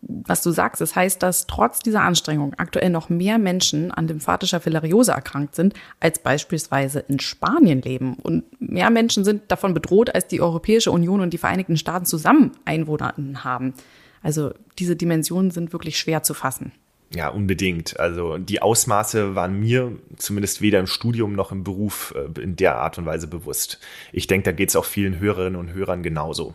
was 0.00 0.42
du 0.42 0.50
sagst, 0.52 0.80
das 0.80 0.94
heißt, 0.94 1.22
dass 1.22 1.46
trotz 1.46 1.80
dieser 1.80 2.02
Anstrengung 2.02 2.54
aktuell 2.56 2.90
noch 2.90 3.08
mehr 3.08 3.38
Menschen 3.38 3.90
an 3.90 4.06
lymphatischer 4.06 4.60
Filariose 4.60 5.12
erkrankt 5.12 5.56
sind, 5.56 5.74
als 5.98 6.20
beispielsweise 6.20 7.00
in 7.00 7.18
Spanien 7.18 7.82
leben. 7.82 8.14
Und 8.14 8.44
mehr 8.60 8.90
Menschen 8.90 9.24
sind 9.24 9.50
davon 9.50 9.74
bedroht, 9.74 10.14
als 10.14 10.28
die 10.28 10.40
Europäische 10.40 10.92
Union 10.92 11.20
und 11.20 11.30
die 11.30 11.38
Vereinigten 11.38 11.76
Staaten 11.76 12.06
zusammen 12.06 12.52
Einwohnerinnen 12.64 13.42
haben. 13.42 13.74
Also 14.22 14.52
diese 14.78 14.94
Dimensionen 14.94 15.50
sind 15.50 15.72
wirklich 15.72 15.98
schwer 15.98 16.22
zu 16.22 16.34
fassen. 16.34 16.72
Ja, 17.14 17.28
unbedingt. 17.30 17.98
Also 17.98 18.36
die 18.36 18.60
Ausmaße 18.60 19.34
waren 19.34 19.58
mir 19.58 19.92
zumindest 20.16 20.60
weder 20.60 20.78
im 20.78 20.86
Studium 20.86 21.32
noch 21.32 21.52
im 21.52 21.64
Beruf 21.64 22.14
äh, 22.14 22.40
in 22.40 22.54
der 22.56 22.76
Art 22.76 22.98
und 22.98 23.06
Weise 23.06 23.26
bewusst. 23.26 23.80
Ich 24.12 24.26
denke, 24.26 24.44
da 24.44 24.52
geht 24.52 24.68
es 24.68 24.76
auch 24.76 24.84
vielen 24.84 25.18
Hörerinnen 25.18 25.58
und 25.58 25.72
Hörern 25.72 26.02
genauso. 26.02 26.54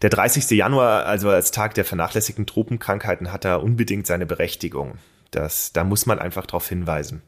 Der 0.00 0.10
30. 0.10 0.50
Januar, 0.50 1.06
also 1.06 1.28
als 1.28 1.50
Tag 1.50 1.74
der 1.74 1.84
vernachlässigten 1.84 2.46
Tropenkrankheiten, 2.46 3.32
hat 3.32 3.44
da 3.44 3.56
unbedingt 3.56 4.06
seine 4.06 4.26
Berechtigung. 4.26 4.98
Das, 5.32 5.72
da 5.72 5.82
muss 5.82 6.06
man 6.06 6.18
einfach 6.20 6.46
darauf 6.46 6.68
hinweisen. 6.68 7.22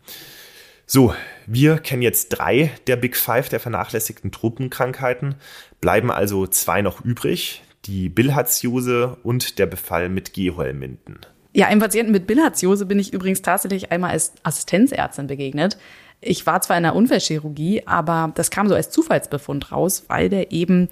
So, 0.87 1.15
wir 1.47 1.79
kennen 1.79 2.03
jetzt 2.03 2.31
drei 2.31 2.71
der 2.87 2.97
Big 2.97 3.17
Five 3.17 3.49
der 3.49 3.61
vernachlässigten 3.61 4.33
Truppenkrankheiten, 4.33 5.37
bleiben 5.81 6.11
also 6.11 6.47
zwei 6.47 6.83
noch 6.83 7.05
übrig, 7.05 7.63
die 7.85 8.09
Bilharziose 8.09 9.17
und 9.23 9.59
der 9.59 9.67
Befall 9.67 10.09
mit 10.09 10.33
Geholminden. 10.33 11.21
Ja, 11.53 11.67
einem 11.67 11.81
Patienten 11.81 12.13
mit 12.13 12.27
Bilharziose 12.27 12.87
bin 12.87 12.99
ich 12.99 13.13
übrigens 13.13 13.43
tatsächlich 13.43 13.91
einmal 13.91 14.11
als 14.11 14.33
Assistenzärztin 14.45 15.27
begegnet. 15.27 15.77
Ich 16.21 16.47
war 16.47 16.61
zwar 16.61 16.77
in 16.77 16.85
der 16.85 16.95
Unfallchirurgie, 16.95 17.87
aber 17.87 18.33
das 18.35 18.51
kam 18.51 18.69
so 18.69 18.75
als 18.75 18.91
Zufallsbefund 18.91 19.73
raus, 19.73 20.05
weil 20.09 20.29
der 20.29 20.53
eben 20.53 20.89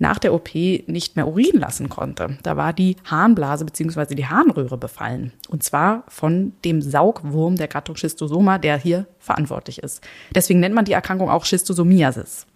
nach 0.00 0.18
der 0.18 0.32
OP 0.34 0.54
nicht 0.54 1.14
mehr 1.14 1.28
Urin 1.28 1.60
lassen 1.60 1.88
konnte. 1.88 2.38
Da 2.42 2.56
war 2.56 2.72
die 2.72 2.96
Harnblase 3.04 3.66
bzw. 3.66 4.14
die 4.14 4.26
Harnröhre 4.26 4.78
befallen. 4.78 5.32
Und 5.48 5.62
zwar 5.62 6.04
von 6.08 6.54
dem 6.64 6.80
Saugwurm 6.80 7.56
der 7.56 7.68
Gattung 7.68 7.96
Schistosoma, 7.96 8.58
der 8.58 8.78
hier 8.78 9.06
verantwortlich 9.18 9.82
ist. 9.82 10.02
Deswegen 10.34 10.58
nennt 10.58 10.74
man 10.74 10.86
die 10.86 10.92
Erkrankung 10.92 11.28
auch 11.28 11.44
Schistosomiasis. 11.44 12.46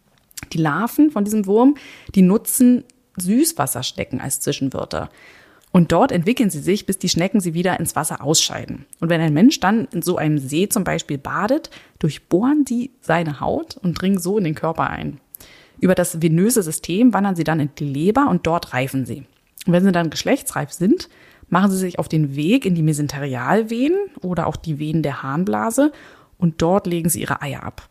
Die 0.52 0.58
Larven 0.58 1.10
von 1.10 1.24
diesem 1.24 1.46
Wurm, 1.46 1.76
die 2.14 2.22
nutzen 2.22 2.84
Süßwasserstecken 3.18 4.20
als 4.20 4.40
Zwischenwörter. 4.40 5.10
Und 5.70 5.92
dort 5.92 6.12
entwickeln 6.12 6.50
sie 6.50 6.60
sich, 6.60 6.86
bis 6.86 6.98
die 6.98 7.08
Schnecken 7.08 7.40
sie 7.40 7.52
wieder 7.52 7.78
ins 7.78 7.96
Wasser 7.96 8.22
ausscheiden. 8.22 8.86
Und 9.00 9.10
wenn 9.10 9.20
ein 9.20 9.34
Mensch 9.34 9.60
dann 9.60 9.86
in 9.92 10.02
so 10.02 10.16
einem 10.16 10.38
See 10.38 10.68
zum 10.68 10.84
Beispiel 10.84 11.18
badet, 11.18 11.68
durchbohren 11.98 12.64
die 12.64 12.92
seine 13.00 13.40
Haut 13.40 13.76
und 13.76 14.00
dringen 14.00 14.18
so 14.18 14.38
in 14.38 14.44
den 14.44 14.54
Körper 14.54 14.88
ein. 14.88 15.20
Über 15.80 15.94
das 15.94 16.22
venöse 16.22 16.62
System 16.62 17.12
wandern 17.12 17.36
sie 17.36 17.44
dann 17.44 17.60
in 17.60 17.70
die 17.78 17.84
Leber 17.84 18.28
und 18.28 18.46
dort 18.46 18.72
reifen 18.72 19.06
sie. 19.06 19.26
Und 19.66 19.72
wenn 19.72 19.84
sie 19.84 19.92
dann 19.92 20.10
geschlechtsreif 20.10 20.72
sind, 20.72 21.08
machen 21.48 21.70
sie 21.70 21.78
sich 21.78 21.98
auf 21.98 22.08
den 22.08 22.36
Weg 22.36 22.64
in 22.66 22.74
die 22.74 22.82
Mesenterialvenen 22.82 23.96
oder 24.22 24.46
auch 24.46 24.56
die 24.56 24.78
Venen 24.78 25.02
der 25.02 25.22
Harnblase 25.22 25.92
und 26.38 26.60
dort 26.62 26.86
legen 26.86 27.08
sie 27.08 27.20
ihre 27.20 27.42
Eier 27.42 27.62
ab. 27.62 27.88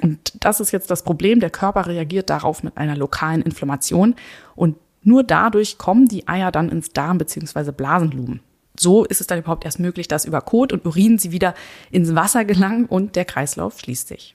Und 0.00 0.32
das 0.40 0.60
ist 0.60 0.72
jetzt 0.72 0.90
das 0.90 1.04
Problem. 1.04 1.40
Der 1.40 1.50
Körper 1.50 1.86
reagiert 1.86 2.30
darauf 2.30 2.62
mit 2.62 2.76
einer 2.76 2.96
lokalen 2.96 3.42
Inflammation 3.42 4.14
und 4.54 4.76
nur 5.02 5.24
dadurch 5.24 5.78
kommen 5.78 6.06
die 6.06 6.28
Eier 6.28 6.52
dann 6.52 6.68
ins 6.68 6.92
Darm- 6.92 7.18
bzw. 7.18 7.72
Blasenlumen. 7.72 8.40
So 8.78 9.04
ist 9.04 9.20
es 9.20 9.26
dann 9.26 9.40
überhaupt 9.40 9.64
erst 9.64 9.80
möglich, 9.80 10.08
dass 10.08 10.24
über 10.24 10.40
Kot 10.40 10.72
und 10.72 10.86
Urin 10.86 11.18
sie 11.18 11.32
wieder 11.32 11.54
ins 11.90 12.14
Wasser 12.14 12.44
gelangen 12.44 12.86
und 12.86 13.16
der 13.16 13.24
Kreislauf 13.24 13.78
schließt 13.78 14.08
sich. 14.08 14.34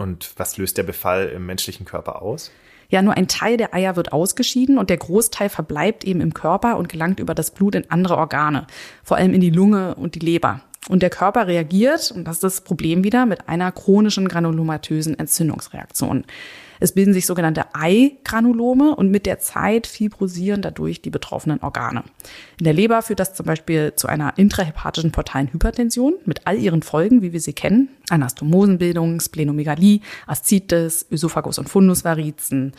Und 0.00 0.32
was 0.36 0.56
löst 0.56 0.78
der 0.78 0.82
Befall 0.82 1.28
im 1.28 1.44
menschlichen 1.44 1.84
Körper 1.84 2.22
aus? 2.22 2.50
Ja, 2.88 3.02
nur 3.02 3.16
ein 3.18 3.28
Teil 3.28 3.58
der 3.58 3.74
Eier 3.74 3.96
wird 3.96 4.14
ausgeschieden 4.14 4.78
und 4.78 4.88
der 4.88 4.96
Großteil 4.96 5.50
verbleibt 5.50 6.04
eben 6.04 6.22
im 6.22 6.32
Körper 6.32 6.78
und 6.78 6.88
gelangt 6.88 7.20
über 7.20 7.34
das 7.34 7.50
Blut 7.50 7.74
in 7.74 7.88
andere 7.90 8.16
Organe, 8.16 8.66
vor 9.04 9.18
allem 9.18 9.34
in 9.34 9.42
die 9.42 9.50
Lunge 9.50 9.94
und 9.96 10.14
die 10.14 10.20
Leber. 10.20 10.62
Und 10.88 11.02
der 11.02 11.10
Körper 11.10 11.46
reagiert, 11.46 12.10
und 12.10 12.24
das 12.24 12.36
ist 12.36 12.44
das 12.44 12.60
Problem 12.62 13.04
wieder, 13.04 13.26
mit 13.26 13.48
einer 13.48 13.70
chronischen 13.70 14.26
granulomatösen 14.26 15.18
Entzündungsreaktion. 15.18 16.24
Es 16.80 16.92
bilden 16.92 17.12
sich 17.12 17.26
sogenannte 17.26 17.74
Eigranulome 17.74 18.96
und 18.96 19.10
mit 19.10 19.26
der 19.26 19.38
Zeit 19.38 19.86
fibrosieren 19.86 20.62
dadurch 20.62 21.02
die 21.02 21.10
betroffenen 21.10 21.60
Organe. 21.60 22.02
In 22.58 22.64
der 22.64 22.72
Leber 22.72 23.02
führt 23.02 23.20
das 23.20 23.34
zum 23.34 23.46
Beispiel 23.46 23.92
zu 23.94 24.08
einer 24.08 24.36
intrahepatischen 24.38 25.12
portalen 25.12 25.52
Hypertension 25.52 26.14
mit 26.24 26.46
all 26.46 26.58
ihren 26.58 26.82
Folgen, 26.82 27.20
wie 27.20 27.32
wir 27.32 27.40
sie 27.40 27.52
kennen. 27.52 27.90
Anastomosenbildung, 28.08 29.20
Splenomegalie, 29.20 30.00
Aszites, 30.26 31.06
Ösophagus- 31.10 31.58
und 31.58 31.68
Fundusvarizen. 31.68 32.72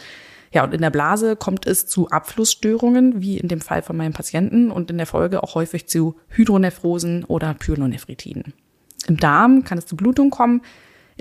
Ja, 0.52 0.66
und 0.66 0.74
in 0.74 0.82
der 0.82 0.90
Blase 0.90 1.36
kommt 1.36 1.66
es 1.66 1.88
zu 1.88 2.10
Abflussstörungen, 2.10 3.22
wie 3.22 3.38
in 3.38 3.48
dem 3.48 3.62
Fall 3.62 3.82
von 3.82 3.96
meinem 3.96 4.14
Patienten, 4.14 4.70
und 4.70 4.92
in 4.92 4.98
der 4.98 5.08
Folge 5.08 5.44
auch 5.44 5.56
häufig 5.56 5.88
zu 5.88 6.16
Hydronephrosen 6.30 7.24
oder 7.24 7.54
Pyelonephritiden. 7.54 8.54
Im 9.08 9.18
Darm 9.18 9.64
kann 9.64 9.78
es 9.78 9.86
zu 9.86 9.96
Blutung 9.96 10.30
kommen, 10.30 10.62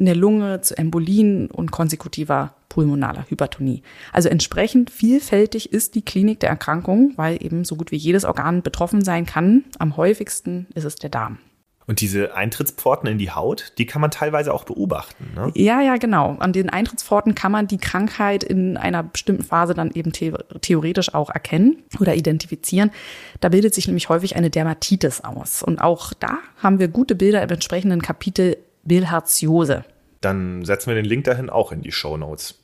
in 0.00 0.06
der 0.06 0.16
Lunge 0.16 0.62
zu 0.62 0.76
Embolien 0.76 1.50
und 1.50 1.70
konsekutiver 1.70 2.54
pulmonaler 2.70 3.26
Hypertonie. 3.28 3.82
Also 4.12 4.30
entsprechend 4.30 4.90
vielfältig 4.90 5.72
ist 5.72 5.94
die 5.94 6.02
Klinik 6.02 6.40
der 6.40 6.48
Erkrankung, 6.48 7.12
weil 7.16 7.42
eben 7.44 7.64
so 7.64 7.76
gut 7.76 7.90
wie 7.90 7.96
jedes 7.96 8.24
Organ 8.24 8.62
betroffen 8.62 9.04
sein 9.04 9.26
kann. 9.26 9.64
Am 9.78 9.96
häufigsten 9.96 10.66
ist 10.74 10.84
es 10.84 10.96
der 10.96 11.10
Darm. 11.10 11.38
Und 11.86 12.00
diese 12.00 12.36
Eintrittspforten 12.36 13.08
in 13.08 13.18
die 13.18 13.32
Haut, 13.32 13.72
die 13.76 13.84
kann 13.84 14.00
man 14.00 14.12
teilweise 14.12 14.54
auch 14.54 14.62
beobachten. 14.62 15.32
Ne? 15.34 15.50
Ja, 15.56 15.80
ja, 15.80 15.96
genau. 15.96 16.36
An 16.38 16.52
den 16.52 16.70
Eintrittspforten 16.70 17.34
kann 17.34 17.50
man 17.50 17.66
die 17.66 17.78
Krankheit 17.78 18.44
in 18.44 18.76
einer 18.76 19.02
bestimmten 19.02 19.42
Phase 19.42 19.74
dann 19.74 19.90
eben 19.90 20.14
the 20.14 20.32
theoretisch 20.60 21.12
auch 21.14 21.30
erkennen 21.30 21.82
oder 21.98 22.14
identifizieren. 22.14 22.92
Da 23.40 23.48
bildet 23.48 23.74
sich 23.74 23.88
nämlich 23.88 24.08
häufig 24.08 24.36
eine 24.36 24.50
Dermatitis 24.50 25.22
aus. 25.22 25.64
Und 25.64 25.80
auch 25.80 26.12
da 26.14 26.38
haben 26.62 26.78
wir 26.78 26.86
gute 26.86 27.16
Bilder 27.16 27.42
im 27.42 27.50
entsprechenden 27.50 28.00
Kapitel 28.02 28.56
Bilharziose. 28.84 29.84
Dann 30.20 30.64
setzen 30.64 30.88
wir 30.88 30.94
den 30.94 31.04
Link 31.04 31.24
dahin 31.24 31.50
auch 31.50 31.72
in 31.72 31.82
die 31.82 31.92
Show 31.92 32.16
Notes. 32.16 32.62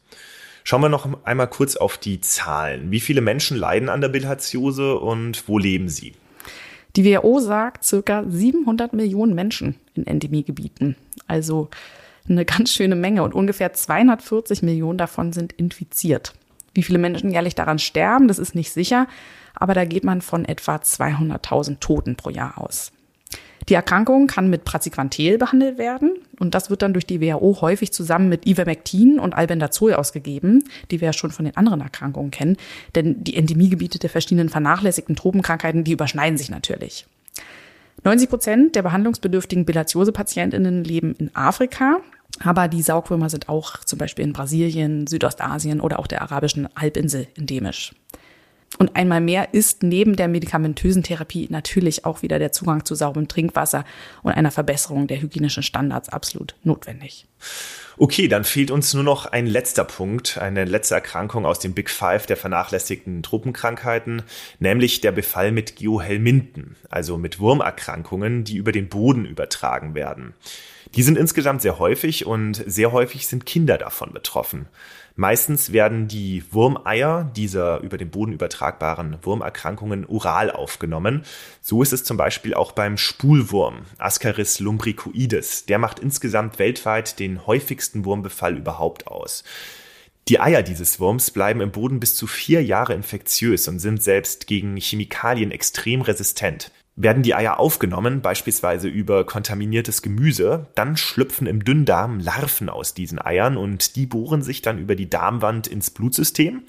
Schauen 0.65 0.83
wir 0.83 0.89
noch 0.89 1.09
einmal 1.25 1.49
kurz 1.49 1.77
auf 1.77 1.97
die 1.97 2.21
Zahlen. 2.21 2.91
Wie 2.91 3.01
viele 3.01 3.21
Menschen 3.21 3.57
leiden 3.57 3.89
an 3.89 4.01
der 4.01 4.09
Bilharziose 4.09 4.99
und 4.99 5.49
wo 5.49 5.59
leben 5.59 5.89
sie? 5.89 6.15
Die 6.97 7.05
WHO 7.05 7.41
sagt 7.41 7.85
circa 7.85 8.25
700 8.27 8.93
Millionen 8.93 9.35
Menschen 9.35 9.77
in 9.95 10.07
Endemiegebieten. 10.07 10.97
Also 11.29 11.69
eine 12.29 12.45
ganz 12.45 12.73
schöne 12.73 12.97
Menge 12.97 13.23
und 13.23 13.35
ungefähr 13.35 13.73
240 13.73 14.63
Millionen 14.63 14.99
davon 14.99 15.33
sind 15.33 15.53
infiziert. 15.53 16.35
Wie 16.75 16.83
viele 16.83 16.99
Menschen 16.99 17.31
jährlich 17.31 17.55
daran 17.55 17.79
sterben, 17.79 18.29
das 18.29 18.39
ist 18.39 18.55
nicht 18.55 18.73
sicher, 18.73 19.07
aber 19.55 19.73
da 19.73 19.85
geht 19.85 20.05
man 20.05 20.21
von 20.21 20.45
etwa 20.45 20.77
200.000 20.77 21.81
Toten 21.81 22.17
pro 22.17 22.31
Jahr 22.31 22.59
aus. 22.59 22.93
Die 23.69 23.75
Erkrankung 23.75 24.29
kann 24.29 24.49
mit 24.49 24.65
Praziquantel 24.65 25.39
behandelt 25.39 25.77
werden 25.77 26.13
und 26.39 26.55
das 26.55 26.71
wird 26.71 26.83
dann 26.83 26.93
durch 26.93 27.07
die 27.07 27.21
WHO 27.21 27.61
häufig 27.61 27.93
zusammen 27.93 28.29
mit 28.29 28.47
Ivermectin 28.47 29.19
und 29.19 29.35
Albendazol 29.35 29.95
ausgegeben, 29.95 30.63
die 30.91 31.01
wir 31.01 31.07
ja 31.07 31.13
schon 31.13 31.33
von 31.33 31.45
den 31.45 31.57
anderen 31.57 31.81
Erkrankungen 31.81 32.31
kennen, 32.31 32.57
denn 32.95 33.25
die 33.25 33.37
Endemiegebiete 33.37 33.99
der 33.99 34.11
verschiedenen 34.11 34.51
vernachlässigten 34.51 35.17
Tropenkrankheiten, 35.17 35.83
die 35.83 35.93
überschneiden 35.93 36.39
sich 36.39 36.49
natürlich. 36.49 37.07
90 38.05 38.29
Prozent 38.29 38.77
der 38.77 38.83
behandlungsbedürftigen 38.83 39.65
Bilharziose-PatientInnen 39.65 40.85
leben 40.85 41.17
in 41.19 41.35
Afrika, 41.35 41.97
aber 42.45 42.69
die 42.69 42.83
Saugwürmer 42.83 43.31
sind 43.31 43.49
auch 43.49 43.79
zum 43.79 43.99
Beispiel 43.99 44.25
in 44.25 44.33
Brasilien, 44.33 45.09
Südostasien 45.09 45.81
oder 45.81 45.99
auch 45.99 46.07
der 46.07 46.23
arabischen 46.23 46.69
Halbinsel 46.77 47.27
endemisch. 47.37 47.93
Und 48.79 48.95
einmal 48.95 49.21
mehr 49.21 49.55
ist 49.55 49.83
neben 49.83 50.17
der 50.17 50.29
medikamentösen 50.29 51.03
Therapie 51.03 51.47
natürlich 51.51 52.05
auch 52.05 52.23
wieder 52.23 52.39
der 52.39 52.53
Zugang 52.53 52.85
zu 52.85 52.95
sauberem 52.95 53.29
Trinkwasser 53.29 53.85
und 54.23 54.33
einer 54.33 54.51
Verbesserung 54.51 55.07
der 55.07 55.23
hygienischen 55.23 55.63
Standards 55.63 56.11
absolut 56.11 56.55
notwendig. 56.63 57.27
Okay, 57.99 58.29
dann 58.29 58.45
fehlt 58.45 58.71
uns 58.71 58.93
nur 58.93 59.05
noch 59.05 59.25
ein 59.25 59.47
letzter 59.47 59.85
Punkt, 59.85 60.37
eine 60.37 60.67
letzte 60.67 60.97
Erkrankung 60.97 61.47
aus 61.47 61.59
dem 61.59 61.73
Big 61.73 61.89
Five 61.89 62.27
der 62.27 62.37
vernachlässigten 62.37 63.23
Truppenkrankheiten, 63.23 64.23
nämlich 64.59 65.01
der 65.01 65.13
Befall 65.13 65.51
mit 65.51 65.77
Geohelminten, 65.77 66.77
also 66.91 67.17
mit 67.17 67.41
Wurmerkrankungen, 67.41 68.45
die 68.45 68.59
über 68.59 68.73
den 68.73 68.91
Boden 68.91 69.25
übertragen 69.25 69.95
werden. 69.95 70.35
Die 70.95 71.03
sind 71.03 71.17
insgesamt 71.17 71.63
sehr 71.63 71.79
häufig 71.79 72.27
und 72.27 72.63
sehr 72.67 72.93
häufig 72.93 73.27
sind 73.27 73.47
Kinder 73.47 73.79
davon 73.79 74.13
betroffen. 74.13 74.67
Meistens 75.19 75.73
werden 75.73 76.09
die 76.09 76.45
Wurmeier 76.51 77.25
dieser 77.35 77.81
über 77.81 77.97
den 77.97 78.11
Boden 78.11 78.35
übertragbaren 78.35 79.17
Wurmerkrankungen 79.23 80.05
oral 80.05 80.51
aufgenommen. 80.51 81.25
So 81.63 81.83
ist 81.83 81.95
es 81.95 82.05
zum 82.05 82.19
Beispiel 82.19 82.53
auch 82.53 82.73
beim 82.73 82.99
Spulwurm 82.99 83.87
Ascaris 83.97 84.61
lumbricoides. 84.61 85.65
Der 85.65 85.79
macht 85.79 86.01
insgesamt 86.01 86.59
weltweit 86.59 87.19
den 87.19 87.47
häufigsten 87.47 88.05
Wurmbefall 88.05 88.59
überhaupt 88.59 89.07
aus. 89.07 89.43
Die 90.29 90.39
Eier 90.39 90.63
dieses 90.63 91.01
Wurms 91.01 91.31
bleiben 91.31 91.63
im 91.63 91.71
Boden 91.71 91.99
bis 91.99 92.15
zu 92.15 92.27
vier 92.27 92.63
Jahre 92.63 92.93
infektiös 92.93 93.69
und 93.69 93.79
sind 93.79 94.03
selbst 94.03 94.47
gegen 94.47 94.77
Chemikalien 94.77 95.51
extrem 95.51 96.03
resistent. 96.03 96.71
Werden 96.99 97.23
die 97.23 97.35
Eier 97.35 97.61
aufgenommen, 97.61 98.23
beispielsweise 98.23 98.89
über 98.89 99.27
kontaminiertes 99.27 100.01
Gemüse, 100.01 100.69
dann 100.75 100.97
schlüpfen 100.97 101.47
im 101.47 101.63
Dünndarm 101.63 102.21
Larven 102.21 102.71
aus 102.71 102.95
diesen 102.95 103.21
Eiern 103.21 103.59
und 103.59 103.97
die 103.97 104.07
bohren 104.07 104.41
sich 104.41 104.63
dann 104.63 104.79
über 104.79 104.95
die 104.95 105.11
Darmwand 105.11 105.67
ins 105.67 105.91
Blutsystem 105.91 106.63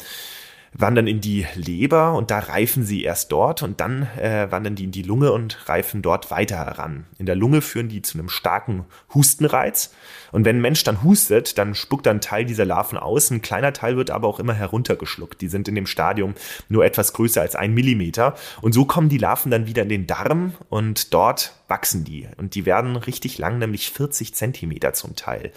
wandern 0.78 1.08
in 1.08 1.22
die 1.22 1.46
Leber 1.56 2.13
und 2.13 2.30
da 2.30 2.40
reifen 2.40 2.84
sie 2.84 3.04
erst 3.04 3.32
dort 3.32 3.63
und 3.63 3.80
dann 3.80 4.04
äh, 4.18 4.52
wandern 4.52 4.76
die 4.76 4.84
in 4.84 4.92
die 4.92 5.02
Lunge 5.02 5.32
und 5.32 5.68
reifen 5.68 6.02
dort 6.02 6.30
weiter 6.30 6.58
heran. 6.58 7.06
In 7.18 7.26
der 7.26 7.36
Lunge 7.36 7.62
führen 7.62 7.90
die 7.90 8.02
zu 8.04 8.18
einem 8.18 8.30
starken 8.30 8.86
Hustenreiz 9.13 9.94
und 10.32 10.46
wenn 10.46 10.58
ein 10.58 10.62
Mensch 10.62 10.84
dann 10.84 11.04
hustet, 11.04 11.58
dann 11.58 11.74
spuckt 11.74 12.06
dann 12.06 12.18
ein 12.18 12.22
Teil 12.22 12.46
dieser 12.46 12.66
Larven 12.66 12.98
aus, 12.98 13.32
ein 13.32 13.42
kleiner 13.42 13.74
Teil 13.74 13.98
wird 13.98 14.12
aber 14.12 14.28
auch 14.28 14.40
immer 14.40 14.54
heruntergeschluckt. 14.54 15.42
Die 15.42 15.48
sind 15.48 15.68
in 15.68 15.76
dem 15.76 15.88
Stadium 15.88 16.36
nur 16.70 16.86
etwas 16.86 17.13
größer 17.13 17.42
als 17.42 17.56
ein 17.56 17.74
Millimeter 17.74 18.36
und 18.62 18.74
so 18.74 18.86
kommen 18.86 19.10
die 19.10 19.18
Larven 19.18 19.52
dann 19.52 19.68
wieder 19.68 19.84
in 19.84 19.90
den 19.90 20.08
Darm 20.08 20.54
und 20.70 21.13
dort 21.13 21.54
wachsen 21.68 22.04
die 22.04 22.28
und 22.38 22.56
die 22.56 22.66
werden 22.66 22.96
richtig 22.96 23.38
lang, 23.40 23.58
nämlich 23.58 23.92
40 23.92 24.36
Zentimeter 24.36 24.94
zum 24.94 25.16
Teil. 25.16 25.52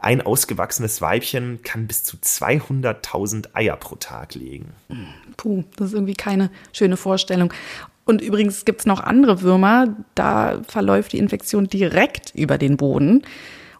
Ein 0.00 0.20
ausgewachsenes 0.22 1.00
Weibchen 1.00 1.60
kann 1.62 1.86
bis 1.86 2.04
zu 2.04 2.16
200.000 2.16 3.54
Eier 3.54 3.76
pro 3.76 3.96
Tag 3.96 4.34
legen. 4.34 4.72
Puh, 5.36 5.64
das 5.76 5.88
ist 5.88 5.94
irgendwie 5.94 6.14
keine 6.14 6.50
schöne 6.72 6.96
Vorstellung. 6.96 7.52
Und 8.04 8.22
übrigens 8.22 8.64
gibt 8.64 8.80
es 8.80 8.86
noch 8.86 9.00
andere 9.00 9.42
Würmer, 9.42 9.88
da 10.14 10.60
verläuft 10.68 11.12
die 11.12 11.18
Infektion 11.18 11.66
direkt 11.66 12.32
über 12.34 12.56
den 12.56 12.76
Boden. 12.76 13.22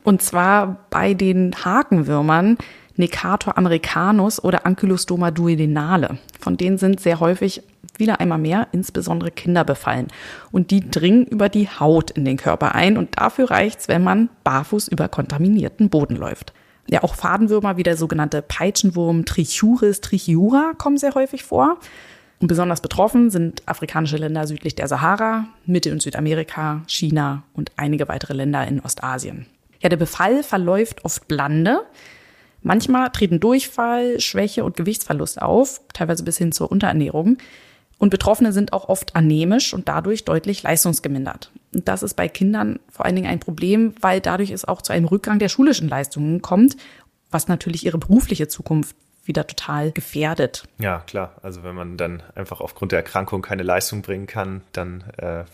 Und 0.02 0.22
zwar 0.22 0.86
bei 0.90 1.14
den 1.14 1.54
Hakenwürmern 1.64 2.58
Necator 2.96 3.58
americanus 3.58 4.42
oder 4.42 4.66
Ankylostoma 4.66 5.30
duodenale. 5.30 6.18
Von 6.40 6.56
denen 6.56 6.78
sind 6.78 7.00
sehr 7.00 7.20
häufig 7.20 7.62
wieder 7.98 8.20
einmal 8.20 8.38
mehr, 8.38 8.68
insbesondere 8.72 9.30
Kinder 9.30 9.64
befallen. 9.64 10.08
Und 10.52 10.70
die 10.70 10.88
dringen 10.88 11.26
über 11.26 11.48
die 11.48 11.68
Haut 11.68 12.10
in 12.10 12.24
den 12.24 12.36
Körper 12.36 12.74
ein 12.74 12.96
und 12.96 13.18
dafür 13.18 13.50
reicht's, 13.50 13.88
wenn 13.88 14.02
man 14.02 14.28
barfuß 14.44 14.88
über 14.88 15.08
kontaminierten 15.08 15.90
Boden 15.90 16.16
läuft. 16.16 16.52
Ja, 16.88 17.02
auch 17.02 17.14
Fadenwürmer 17.14 17.76
wie 17.76 17.82
der 17.82 17.96
sogenannte 17.96 18.42
Peitschenwurm 18.42 19.24
Trichuris 19.24 20.00
trichiura 20.00 20.72
kommen 20.78 20.98
sehr 20.98 21.14
häufig 21.14 21.42
vor. 21.42 21.78
Und 22.38 22.48
besonders 22.48 22.80
betroffen 22.80 23.30
sind 23.30 23.62
afrikanische 23.66 24.18
Länder 24.18 24.46
südlich 24.46 24.74
der 24.74 24.88
Sahara, 24.88 25.46
Mittel- 25.64 25.92
und 25.92 26.02
Südamerika, 26.02 26.82
China 26.86 27.44
und 27.54 27.72
einige 27.76 28.08
weitere 28.08 28.34
Länder 28.34 28.66
in 28.66 28.80
Ostasien. 28.80 29.46
Ja, 29.80 29.88
der 29.88 29.96
Befall 29.96 30.42
verläuft 30.42 31.04
oft 31.04 31.28
blande. 31.28 31.80
Manchmal 32.62 33.10
treten 33.10 33.40
Durchfall, 33.40 34.20
Schwäche 34.20 34.64
und 34.64 34.76
Gewichtsverlust 34.76 35.40
auf, 35.40 35.80
teilweise 35.92 36.24
bis 36.24 36.36
hin 36.36 36.52
zur 36.52 36.70
Unterernährung. 36.70 37.38
Und 37.98 38.10
Betroffene 38.10 38.52
sind 38.52 38.72
auch 38.72 38.88
oft 38.88 39.16
anämisch 39.16 39.72
und 39.72 39.88
dadurch 39.88 40.24
deutlich 40.24 40.62
leistungsgemindert. 40.62 41.50
Und 41.72 41.88
das 41.88 42.02
ist 42.02 42.14
bei 42.14 42.28
Kindern 42.28 42.78
vor 42.90 43.06
allen 43.06 43.16
Dingen 43.16 43.30
ein 43.30 43.40
Problem, 43.40 43.94
weil 44.00 44.20
dadurch 44.20 44.50
es 44.50 44.64
auch 44.64 44.82
zu 44.82 44.92
einem 44.92 45.06
Rückgang 45.06 45.38
der 45.38 45.48
schulischen 45.48 45.88
Leistungen 45.88 46.42
kommt, 46.42 46.76
was 47.30 47.48
natürlich 47.48 47.86
ihre 47.86 47.98
berufliche 47.98 48.48
Zukunft 48.48 48.96
wieder 49.24 49.46
total 49.46 49.92
gefährdet. 49.92 50.64
Ja, 50.78 51.00
klar. 51.00 51.34
Also 51.42 51.64
wenn 51.64 51.74
man 51.74 51.96
dann 51.96 52.22
einfach 52.34 52.60
aufgrund 52.60 52.92
der 52.92 53.00
Erkrankung 53.00 53.42
keine 53.42 53.62
Leistung 53.62 54.02
bringen 54.02 54.26
kann, 54.26 54.62
dann 54.72 55.04
äh, 55.16 55.44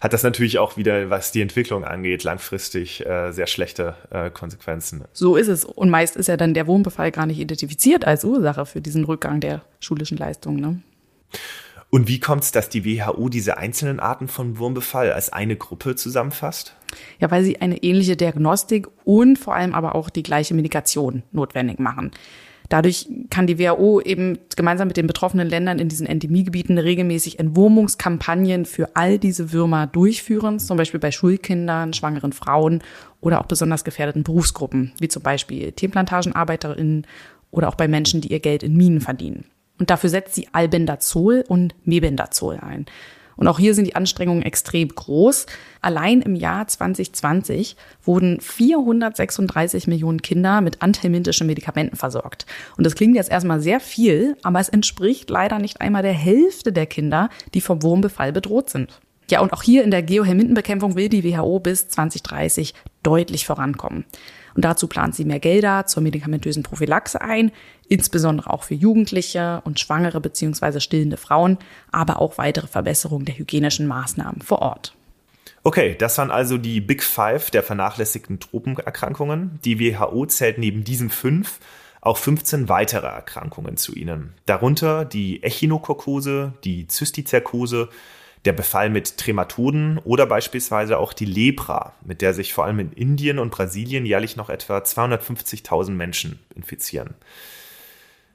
hat 0.00 0.12
das 0.12 0.22
natürlich 0.22 0.58
auch 0.58 0.76
wieder, 0.76 1.10
was 1.10 1.32
die 1.32 1.42
Entwicklung 1.42 1.84
angeht, 1.84 2.22
langfristig 2.22 3.04
äh, 3.04 3.32
sehr 3.32 3.46
schlechte 3.46 3.96
äh, 4.10 4.30
Konsequenzen. 4.30 5.04
So 5.12 5.36
ist 5.36 5.48
es. 5.48 5.64
Und 5.64 5.90
meist 5.90 6.16
ist 6.16 6.28
ja 6.28 6.36
dann 6.36 6.54
der 6.54 6.66
Wurmbefall 6.66 7.10
gar 7.10 7.26
nicht 7.26 7.38
identifiziert 7.38 8.04
als 8.04 8.24
Ursache 8.24 8.66
für 8.66 8.80
diesen 8.80 9.04
Rückgang 9.04 9.40
der 9.40 9.62
schulischen 9.80 10.18
Leistungen. 10.18 10.60
Ne? 10.60 10.82
Und 11.94 12.08
wie 12.08 12.20
kommt 12.20 12.42
es, 12.42 12.52
dass 12.52 12.70
die 12.70 12.86
WHO 12.86 13.28
diese 13.28 13.58
einzelnen 13.58 14.00
Arten 14.00 14.26
von 14.26 14.56
Wurmbefall 14.56 15.12
als 15.12 15.30
eine 15.30 15.56
Gruppe 15.56 15.94
zusammenfasst? 15.94 16.74
Ja, 17.20 17.30
weil 17.30 17.44
sie 17.44 17.60
eine 17.60 17.82
ähnliche 17.82 18.16
Diagnostik 18.16 18.88
und 19.04 19.38
vor 19.38 19.54
allem 19.54 19.74
aber 19.74 19.94
auch 19.94 20.08
die 20.08 20.22
gleiche 20.22 20.54
Medikation 20.54 21.22
notwendig 21.32 21.78
machen. 21.78 22.10
Dadurch 22.70 23.10
kann 23.28 23.46
die 23.46 23.58
WHO 23.58 24.00
eben 24.00 24.38
gemeinsam 24.56 24.88
mit 24.88 24.96
den 24.96 25.06
betroffenen 25.06 25.46
Ländern 25.46 25.78
in 25.78 25.90
diesen 25.90 26.06
Endemiegebieten 26.06 26.78
regelmäßig 26.78 27.38
Entwurmungskampagnen 27.38 28.64
für 28.64 28.96
all 28.96 29.18
diese 29.18 29.52
Würmer 29.52 29.86
durchführen, 29.86 30.60
zum 30.60 30.78
Beispiel 30.78 31.00
bei 31.00 31.10
Schulkindern, 31.10 31.92
schwangeren 31.92 32.32
Frauen 32.32 32.82
oder 33.20 33.38
auch 33.38 33.46
besonders 33.46 33.84
gefährdeten 33.84 34.22
Berufsgruppen, 34.22 34.92
wie 34.98 35.08
zum 35.08 35.22
Beispiel 35.22 35.72
Tierplantagenarbeiterinnen 35.72 37.06
oder 37.50 37.68
auch 37.68 37.74
bei 37.74 37.86
Menschen, 37.86 38.22
die 38.22 38.32
ihr 38.32 38.40
Geld 38.40 38.62
in 38.62 38.78
Minen 38.78 39.02
verdienen. 39.02 39.44
Und 39.82 39.90
dafür 39.90 40.10
setzt 40.10 40.36
sie 40.36 40.46
Albendazol 40.52 41.42
und 41.48 41.74
Mebendazol 41.84 42.60
ein. 42.60 42.86
Und 43.34 43.48
auch 43.48 43.58
hier 43.58 43.74
sind 43.74 43.84
die 43.84 43.96
Anstrengungen 43.96 44.44
extrem 44.44 44.90
groß. 44.90 45.46
Allein 45.80 46.22
im 46.22 46.36
Jahr 46.36 46.68
2020 46.68 47.74
wurden 48.04 48.40
436 48.40 49.88
Millionen 49.88 50.22
Kinder 50.22 50.60
mit 50.60 50.82
antihelmintischen 50.82 51.48
Medikamenten 51.48 51.96
versorgt. 51.96 52.46
Und 52.76 52.84
das 52.84 52.94
klingt 52.94 53.16
jetzt 53.16 53.32
erstmal 53.32 53.60
sehr 53.60 53.80
viel, 53.80 54.36
aber 54.44 54.60
es 54.60 54.68
entspricht 54.68 55.28
leider 55.30 55.58
nicht 55.58 55.80
einmal 55.80 56.02
der 56.02 56.12
Hälfte 56.12 56.72
der 56.72 56.86
Kinder, 56.86 57.28
die 57.52 57.60
vom 57.60 57.82
Wurmbefall 57.82 58.32
bedroht 58.32 58.70
sind. 58.70 59.00
Ja, 59.32 59.40
und 59.40 59.52
auch 59.52 59.64
hier 59.64 59.82
in 59.82 59.90
der 59.90 60.04
Geohelmintenbekämpfung 60.04 60.94
will 60.94 61.08
die 61.08 61.24
WHO 61.24 61.58
bis 61.58 61.88
2030 61.88 62.74
deutlich 63.02 63.46
vorankommen. 63.46 64.04
Und 64.54 64.64
dazu 64.64 64.86
plant 64.86 65.14
sie 65.14 65.24
mehr 65.24 65.40
Gelder 65.40 65.86
zur 65.86 66.02
medikamentösen 66.02 66.62
Prophylaxe 66.62 67.20
ein, 67.20 67.52
insbesondere 67.92 68.50
auch 68.50 68.62
für 68.62 68.74
Jugendliche 68.74 69.60
und 69.64 69.78
schwangere 69.78 70.20
bzw. 70.20 70.80
stillende 70.80 71.18
Frauen, 71.18 71.58
aber 71.90 72.20
auch 72.20 72.38
weitere 72.38 72.66
Verbesserungen 72.66 73.26
der 73.26 73.36
hygienischen 73.36 73.86
Maßnahmen 73.86 74.40
vor 74.40 74.62
Ort. 74.62 74.94
Okay, 75.62 75.94
das 75.98 76.16
waren 76.16 76.30
also 76.30 76.56
die 76.56 76.80
Big 76.80 77.02
Five 77.02 77.50
der 77.50 77.62
vernachlässigten 77.62 78.40
Tropenerkrankungen. 78.40 79.60
Die 79.64 79.78
WHO 79.78 80.26
zählt 80.26 80.58
neben 80.58 80.84
diesen 80.84 81.10
fünf 81.10 81.60
auch 82.00 82.16
15 82.16 82.68
weitere 82.68 83.06
Erkrankungen 83.06 83.76
zu 83.76 83.94
ihnen. 83.94 84.34
Darunter 84.46 85.04
die 85.04 85.42
Echinokokose, 85.42 86.54
die 86.64 86.88
Zystizerkose, 86.88 87.90
der 88.44 88.52
Befall 88.52 88.90
mit 88.90 89.18
Trematoden 89.18 89.98
oder 89.98 90.26
beispielsweise 90.26 90.98
auch 90.98 91.12
die 91.12 91.26
Lepra, 91.26 91.92
mit 92.04 92.22
der 92.22 92.34
sich 92.34 92.54
vor 92.54 92.64
allem 92.64 92.80
in 92.80 92.92
Indien 92.92 93.38
und 93.38 93.50
Brasilien 93.50 94.04
jährlich 94.04 94.36
noch 94.36 94.48
etwa 94.48 94.78
250.000 94.78 95.90
Menschen 95.90 96.40
infizieren. 96.56 97.14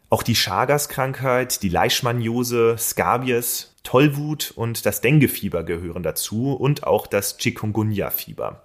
Auch 0.10 0.24
die 0.24 0.36
Chagas-Krankheit, 0.36 1.62
die 1.64 1.70
Leishmaniose, 1.70 2.78
Scabies, 2.78 3.74
Tollwut 3.84 4.54
und 4.56 4.86
das 4.86 5.02
Denguefieber 5.02 5.64
gehören 5.64 6.02
dazu 6.02 6.54
und 6.54 6.86
auch 6.86 7.08
das 7.08 7.38
Chikungunya-Fieber. 7.38 8.64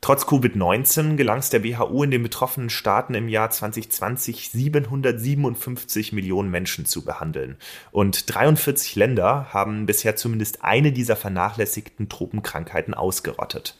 Trotz 0.00 0.22
Covid-19 0.22 1.16
gelang 1.16 1.40
es 1.40 1.50
der 1.50 1.64
WHO 1.64 2.04
in 2.04 2.12
den 2.12 2.22
betroffenen 2.22 2.70
Staaten 2.70 3.14
im 3.14 3.28
Jahr 3.28 3.50
2020 3.50 4.50
757 4.50 6.12
Millionen 6.12 6.50
Menschen 6.50 6.86
zu 6.86 7.04
behandeln. 7.04 7.56
Und 7.90 8.32
43 8.34 8.94
Länder 8.94 9.48
haben 9.52 9.86
bisher 9.86 10.14
zumindest 10.14 10.62
eine 10.62 10.92
dieser 10.92 11.16
vernachlässigten 11.16 12.08
Tropenkrankheiten 12.08 12.94
ausgerottet. 12.94 13.74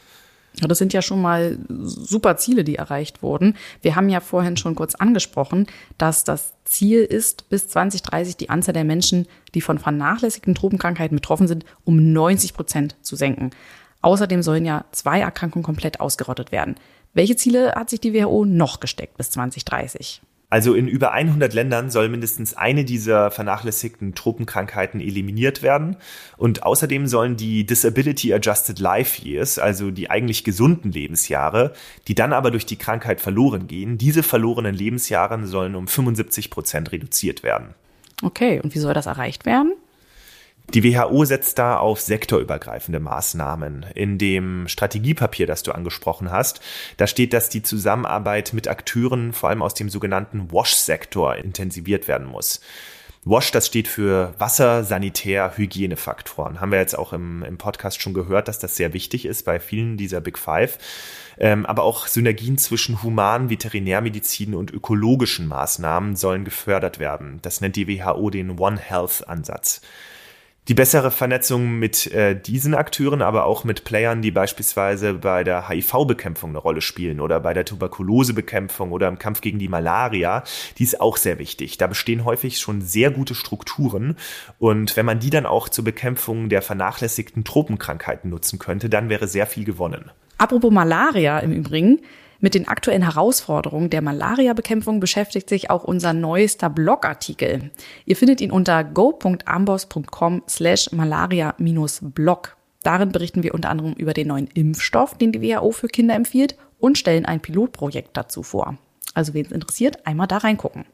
Das 0.63 0.79
sind 0.79 0.93
ja 0.93 1.01
schon 1.01 1.23
mal 1.23 1.59
super 1.69 2.37
Ziele, 2.37 2.65
die 2.65 2.77
erreicht 2.77 3.23
wurden. 3.23 3.57
Wir 3.83 3.97
haben 3.97 4.09
ja 4.09 4.21
vorhin 4.21 4.57
schon 4.57 4.75
kurz 4.75 4.95
angesprochen, 4.95 5.67
dass 5.97 6.25
das 6.25 6.55
Ziel 6.65 7.03
ist, 7.03 7.49
bis 7.49 7.69
2030 7.69 8.37
die 8.37 8.51
Anzahl 8.51 8.75
der 8.75 8.85
Menschen, 8.85 9.27
die 9.55 9.61
von 9.61 9.79
vernachlässigten 9.79 10.55
Tropenkrankheiten 10.55 11.17
betroffen 11.17 11.49
sind, 11.49 11.65
um 11.85 12.13
90 12.13 12.55
Prozent 12.55 12.97
zu 13.03 13.17
senken. 13.17 13.51
Außerdem 14.03 14.43
sollen 14.43 14.65
ja 14.65 14.85
zwei 14.93 15.21
Erkrankungen 15.21 15.65
komplett 15.65 16.01
ausgerottet 16.01 16.53
werden. 16.53 16.77
Welche 17.13 17.37
Ziele 17.37 17.73
hat 17.75 17.91
sich 17.91 18.01
die 18.01 18.15
WHO 18.15 18.45
noch 18.45 18.81
gesteckt 18.81 19.17
bis 19.17 19.31
2030? 19.31 20.23
Also 20.51 20.75
in 20.75 20.89
über 20.89 21.13
100 21.13 21.55
Ländern 21.55 21.91
soll 21.91 22.09
mindestens 22.09 22.55
eine 22.55 22.85
dieser 22.85 23.31
vernachlässigten 23.31 24.17
Tropenkrankheiten 24.17 25.01
eliminiert 25.01 25.63
werden. 25.63 25.97
Und 26.37 26.65
außerdem 26.65 27.07
sollen 27.07 27.37
die 27.37 27.65
Disability 27.65 28.35
Adjusted 28.35 28.81
Life 28.81 29.23
Years, 29.23 29.61
also 29.61 29.93
die 29.93 30.11
eigentlich 30.11 30.43
gesunden 30.43 30.91
Lebensjahre, 30.91 31.73
die 32.09 32.17
dann 32.17 32.33
aber 32.33 32.51
durch 32.51 32.67
die 32.67 32.77
Krankheit 32.77 33.21
verloren 33.21 33.69
gehen, 33.69 33.97
diese 33.97 34.25
verlorenen 34.25 34.75
Lebensjahre 34.75 35.47
sollen 35.47 35.77
um 35.77 35.87
75 35.87 36.51
Prozent 36.51 36.91
reduziert 36.91 37.45
werden. 37.45 37.75
Okay, 38.23 38.61
und 38.61 38.75
wie 38.75 38.81
soll 38.81 38.93
das 38.93 39.07
erreicht 39.07 39.47
werden? 39.47 39.75
Die 40.73 40.85
WHO 40.85 41.25
setzt 41.25 41.59
da 41.59 41.79
auf 41.79 42.01
sektorübergreifende 42.01 43.01
Maßnahmen. 43.01 43.87
In 43.97 44.19
dem 44.19 44.69
Strategiepapier, 44.69 45.49
das 45.49 45.65
du 45.65 45.73
angesprochen 45.73 46.31
hast, 46.31 46.61
da 46.97 47.09
steht, 47.09 47.33
dass 47.33 47.49
die 47.49 47.63
Zusammenarbeit 47.63 48.53
mit 48.53 48.69
Akteuren, 48.69 49.33
vor 49.33 49.49
allem 49.49 49.63
aus 49.63 49.75
dem 49.75 49.89
sogenannten 49.89 50.53
WASH-Sektor, 50.53 51.35
intensiviert 51.35 52.07
werden 52.07 52.29
muss. 52.29 52.61
WASH, 53.25 53.51
das 53.51 53.67
steht 53.67 53.89
für 53.89 54.33
Wasser, 54.39 54.85
Sanitär, 54.85 55.55
Hygienefaktoren. 55.57 56.61
Haben 56.61 56.71
wir 56.71 56.79
jetzt 56.79 56.97
auch 56.97 57.13
im, 57.13 57.43
im 57.43 57.59
Podcast 57.59 58.01
schon 58.01 58.15
gehört, 58.15 58.47
dass 58.47 58.61
das 58.61 58.77
sehr 58.77 58.93
wichtig 58.93 59.27
ist 59.27 59.45
bei 59.45 59.59
vielen 59.59 59.97
dieser 59.97 60.21
Big 60.21 60.39
Five. 60.39 60.79
Ähm, 61.37 61.67
aber 61.67 61.83
auch 61.83 62.07
Synergien 62.07 62.59
zwischen 62.59 63.03
Human-, 63.03 63.51
Veterinärmedizin 63.51 64.55
und 64.55 64.71
ökologischen 64.71 65.49
Maßnahmen 65.49 66.15
sollen 66.15 66.45
gefördert 66.45 67.01
werden. 67.01 67.41
Das 67.43 67.61
nennt 67.61 67.75
die 67.75 67.89
WHO 67.89 68.31
den 68.31 68.57
One 68.57 68.79
Health-Ansatz 68.79 69.81
die 70.71 70.75
bessere 70.75 71.11
Vernetzung 71.11 71.81
mit 71.81 72.07
äh, 72.13 72.41
diesen 72.41 72.77
Akteuren, 72.77 73.23
aber 73.23 73.45
auch 73.45 73.65
mit 73.65 73.83
Playern, 73.83 74.23
die 74.23 74.31
beispielsweise 74.31 75.15
bei 75.15 75.43
der 75.43 75.69
HIV-Bekämpfung 75.69 76.51
eine 76.51 76.61
Rolle 76.61 76.81
spielen 76.81 77.19
oder 77.19 77.41
bei 77.41 77.55
der 77.55 77.65
Tuberkulosebekämpfung 77.65 78.93
oder 78.93 79.09
im 79.09 79.19
Kampf 79.19 79.41
gegen 79.41 79.59
die 79.59 79.67
Malaria, 79.67 80.45
die 80.79 80.85
ist 80.85 81.01
auch 81.01 81.17
sehr 81.17 81.41
wichtig. 81.41 81.77
Da 81.77 81.89
bestehen 81.89 82.25
häufig 82.25 82.61
schon 82.61 82.83
sehr 82.83 83.11
gute 83.11 83.35
Strukturen 83.35 84.17
und 84.61 84.97
wenn 84.97 85.07
man 85.07 85.19
die 85.19 85.31
dann 85.31 85.45
auch 85.45 85.69
zur 85.69 85.83
Bekämpfung 85.83 86.49
der 86.49 86.63
vernachlässigten 86.63 87.43
Tropenkrankheiten 87.43 88.31
nutzen 88.31 88.61
könnte, 88.61 88.89
dann 88.89 89.09
wäre 89.09 89.27
sehr 89.27 89.49
viel 89.49 89.65
gewonnen. 89.65 90.13
Apropos 90.39 90.71
Malaria 90.71 91.41
im 91.41 91.51
Übrigen, 91.51 91.99
mit 92.41 92.55
den 92.55 92.69
aktuellen 92.69 93.03
Herausforderungen 93.03 93.91
der 93.91 94.03
Malariabekämpfung 94.03 94.99
beschäftigt 94.99 95.49
sich 95.49 95.71
auch 95.71 95.85
unser 95.85 96.13
neuester 96.13 96.71
Blogartikel. 96.71 97.71
Ihr 98.07 98.17
findet 98.17 98.41
ihn 98.41 98.51
unter 98.51 98.83
go.ambos.com 98.83 100.43
slash 100.49 100.91
malaria-blog. 100.93 102.57
Darin 102.83 103.13
berichten 103.13 103.43
wir 103.43 103.55
unter 103.55 103.69
anderem 103.69 103.93
über 103.93 104.15
den 104.15 104.29
neuen 104.29 104.47
Impfstoff, 104.49 105.19
den 105.19 105.33
die 105.33 105.43
WHO 105.43 105.71
für 105.73 105.89
Kinder 105.89 106.15
empfiehlt 106.15 106.57
und 106.79 106.97
stellen 106.97 107.27
ein 107.27 107.41
Pilotprojekt 107.41 108.17
dazu 108.17 108.43
vor. 108.43 108.79
Also 109.13 109.35
wen 109.35 109.45
es 109.45 109.53
interessiert, 109.53 110.07
einmal 110.07 110.27
da 110.27 110.39
reingucken. 110.39 110.87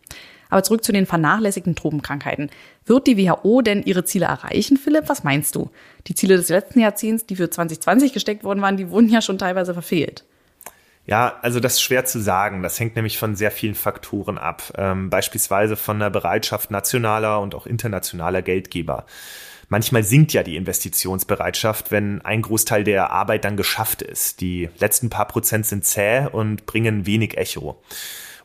Aber 0.49 0.63
zurück 0.63 0.85
zu 0.85 0.93
den 0.93 1.07
vernachlässigten 1.07 1.75
Tropenkrankheiten. 1.75 2.51
Wird 2.85 3.07
die 3.07 3.19
WHO 3.19 3.63
denn 3.63 3.83
ihre 3.83 4.05
Ziele 4.05 4.27
erreichen, 4.27 4.77
Philipp? 4.77 5.09
Was 5.09 5.25
meinst 5.25 5.55
du? 5.55 5.71
Die 6.07 6.15
Ziele 6.15 6.37
des 6.37 6.49
letzten 6.49 6.81
Jahrzehnts, 6.81 7.27
die 7.27 7.37
für 7.37 7.51
2020 7.51 8.13
gesteckt 8.13 8.45
worden 8.45 8.63
waren, 8.63 8.77
die 8.77 8.91
wurden 8.91 9.09
ja 9.09 9.21
schon 9.21 9.39
teilweise 9.39 9.75
verfehlt. 9.75 10.25
Ja, 11.07 11.39
also 11.41 11.61
das 11.61 11.75
ist 11.75 11.83
schwer 11.83 12.05
zu 12.05 12.21
sagen. 12.21 12.63
Das 12.63 12.81
hängt 12.81 12.97
nämlich 12.97 13.17
von 13.19 13.37
sehr 13.37 13.53
vielen 13.53 13.77
Faktoren 13.77 14.39
ab. 14.39 14.73
Ähm, 14.77 15.09
beispielsweise 15.09 15.77
von 15.77 16.01
der 16.01 16.11
Bereitschaft 16.11 16.71
nationaler 16.71 17.41
und 17.41 17.55
auch 17.55 17.67
internationaler 17.67 18.43
Geldgeber. 18.43 19.07
Manchmal 19.69 20.03
sinkt 20.03 20.33
ja 20.33 20.43
die 20.43 20.57
Investitionsbereitschaft, 20.57 21.91
wenn 21.91 22.23
ein 22.23 22.43
Großteil 22.43 22.85
der 22.85 23.11
Arbeit 23.11 23.45
dann 23.45 23.57
geschafft 23.57 24.03
ist. 24.03 24.41
Die 24.41 24.69
letzten 24.79 25.11
paar 25.11 25.27
Prozent 25.27 25.67
sind 25.67 25.85
zäh 25.85 26.27
und 26.31 26.67
bringen 26.67 27.07
wenig 27.07 27.37
Echo. 27.37 27.81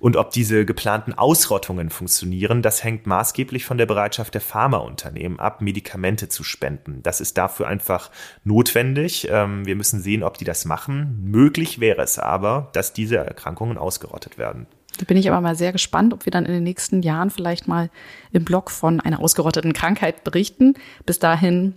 Und 0.02 0.18
ob 0.18 0.32
diese 0.32 0.66
geplanten 0.66 1.14
Ausrottungen 1.14 1.92
funktionieren, 1.92 2.64
das 2.64 2.84
hängt 2.84 3.06
maßgeblich 3.06 3.66
von 3.66 3.78
der 3.78 3.86
Bereitschaft 3.86 4.34
der 4.34 4.42
Pharmaunternehmen 4.42 5.40
ab, 5.40 5.62
Medikamente 5.62 6.28
zu 6.28 6.44
spenden. 6.44 7.04
Das 7.04 7.22
ist 7.22 7.38
dafür 7.38 7.68
einfach 7.68 8.10
notwendig. 8.44 9.28
Ähm, 9.30 9.68
wir 9.68 9.76
müssen 9.76 10.02
sehen, 10.02 10.24
ob 10.24 10.40
die 10.40 10.44
das 10.44 10.66
machen. 10.66 11.20
Möglich 11.22 11.80
wäre 11.80 12.02
es 12.02 12.18
aber, 12.18 12.72
dass 12.74 12.94
diese 12.94 13.18
Erkrankungen 13.18 13.78
ausgerottet 13.78 14.40
werden. 14.40 14.66
Da 14.98 15.06
bin 15.06 15.18
ich 15.18 15.30
aber 15.30 15.40
mal 15.40 15.56
sehr 15.56 15.72
gespannt, 15.72 16.16
ob 16.16 16.26
wir 16.26 16.32
dann 16.32 16.48
in 16.48 16.54
den 16.54 16.64
nächsten 16.64 17.04
Jahren 17.04 17.30
vielleicht 17.30 17.68
mal 17.68 17.92
im 18.32 18.44
Blog 18.44 18.72
von 18.72 19.02
einer 19.02 19.20
ausgerotteten 19.20 19.74
Krankheit 19.74 20.24
berichten. 20.24 20.74
Bis 21.06 21.20
dahin 21.20 21.76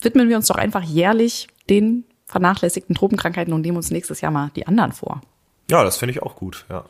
widmen 0.00 0.28
wir 0.28 0.36
uns 0.36 0.46
doch 0.46 0.56
einfach 0.56 0.84
jährlich 0.84 1.48
den 1.68 2.04
vernachlässigten 2.26 2.94
Tropenkrankheiten 2.94 3.52
und 3.52 3.62
nehmen 3.62 3.78
uns 3.78 3.90
nächstes 3.90 4.20
Jahr 4.20 4.30
mal 4.30 4.52
die 4.54 4.68
anderen 4.68 4.92
vor. 4.92 5.22
Ja, 5.68 5.82
das 5.82 5.96
finde 5.96 6.12
ich 6.12 6.22
auch 6.22 6.36
gut, 6.36 6.66
ja. 6.70 6.84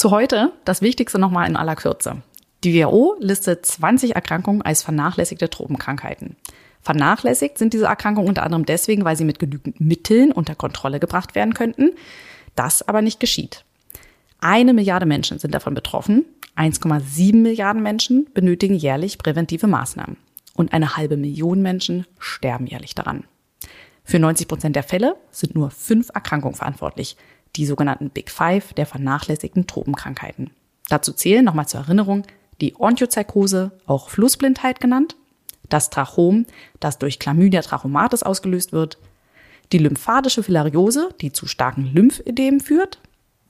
Zu 0.00 0.10
heute 0.10 0.54
das 0.64 0.80
Wichtigste 0.80 1.18
nochmal 1.18 1.46
in 1.46 1.56
aller 1.56 1.76
Kürze. 1.76 2.22
Die 2.64 2.72
WHO 2.72 3.16
listet 3.18 3.66
20 3.66 4.14
Erkrankungen 4.14 4.62
als 4.62 4.82
vernachlässigte 4.82 5.50
Tropenkrankheiten. 5.50 6.36
Vernachlässigt 6.80 7.58
sind 7.58 7.74
diese 7.74 7.84
Erkrankungen 7.84 8.30
unter 8.30 8.42
anderem 8.42 8.64
deswegen, 8.64 9.04
weil 9.04 9.16
sie 9.16 9.26
mit 9.26 9.38
genügend 9.38 9.78
Mitteln 9.78 10.32
unter 10.32 10.54
Kontrolle 10.54 11.00
gebracht 11.00 11.34
werden 11.34 11.52
könnten. 11.52 11.90
Das 12.54 12.80
aber 12.80 13.02
nicht 13.02 13.20
geschieht. 13.20 13.66
Eine 14.38 14.72
Milliarde 14.72 15.04
Menschen 15.04 15.38
sind 15.38 15.54
davon 15.54 15.74
betroffen. 15.74 16.24
1,7 16.56 17.36
Milliarden 17.36 17.82
Menschen 17.82 18.26
benötigen 18.32 18.76
jährlich 18.76 19.18
präventive 19.18 19.66
Maßnahmen. 19.66 20.16
Und 20.54 20.72
eine 20.72 20.96
halbe 20.96 21.18
Million 21.18 21.60
Menschen 21.60 22.06
sterben 22.18 22.66
jährlich 22.66 22.94
daran. 22.94 23.24
Für 24.02 24.18
90 24.18 24.48
Prozent 24.48 24.76
der 24.76 24.82
Fälle 24.82 25.16
sind 25.30 25.54
nur 25.54 25.70
fünf 25.70 26.08
Erkrankungen 26.14 26.56
verantwortlich, 26.56 27.18
die 27.56 27.66
sogenannten 27.66 28.10
Big 28.10 28.30
Five 28.30 28.72
der 28.72 28.86
vernachlässigten 28.86 29.66
Tropenkrankheiten. 29.66 30.50
Dazu 30.88 31.12
zählen 31.12 31.44
nochmal 31.44 31.68
zur 31.68 31.80
Erinnerung 31.80 32.24
die 32.60 32.74
Onchocerkose, 32.78 33.72
auch 33.86 34.10
Flussblindheit 34.10 34.80
genannt, 34.80 35.16
das 35.68 35.90
Trachom, 35.90 36.46
das 36.78 36.98
durch 36.98 37.18
Chlamydia 37.18 37.62
trachomatis 37.62 38.22
ausgelöst 38.22 38.72
wird, 38.72 38.98
die 39.72 39.78
lymphatische 39.78 40.42
Filariose, 40.42 41.10
die 41.20 41.32
zu 41.32 41.46
starken 41.46 41.86
Lymphödem 41.94 42.60
führt, 42.60 42.98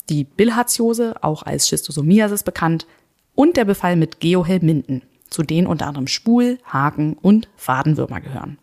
die 0.09 0.25
Bilharziose, 0.25 1.15
auch 1.23 1.43
als 1.45 1.69
Schistosomiasis 1.69 2.43
bekannt, 2.43 2.87
und 3.35 3.57
der 3.57 3.65
Befall 3.65 3.97
mit 3.97 4.21
Geohelminten, 4.21 5.03
zu 5.31 5.43
denen 5.43 5.67
unter 5.67 5.87
anderem 5.87 6.09
Spul-, 6.09 6.59
Haken- 6.65 7.15
und 7.15 7.49
Fadenwürmer 7.57 8.21
gehören. 8.21 8.59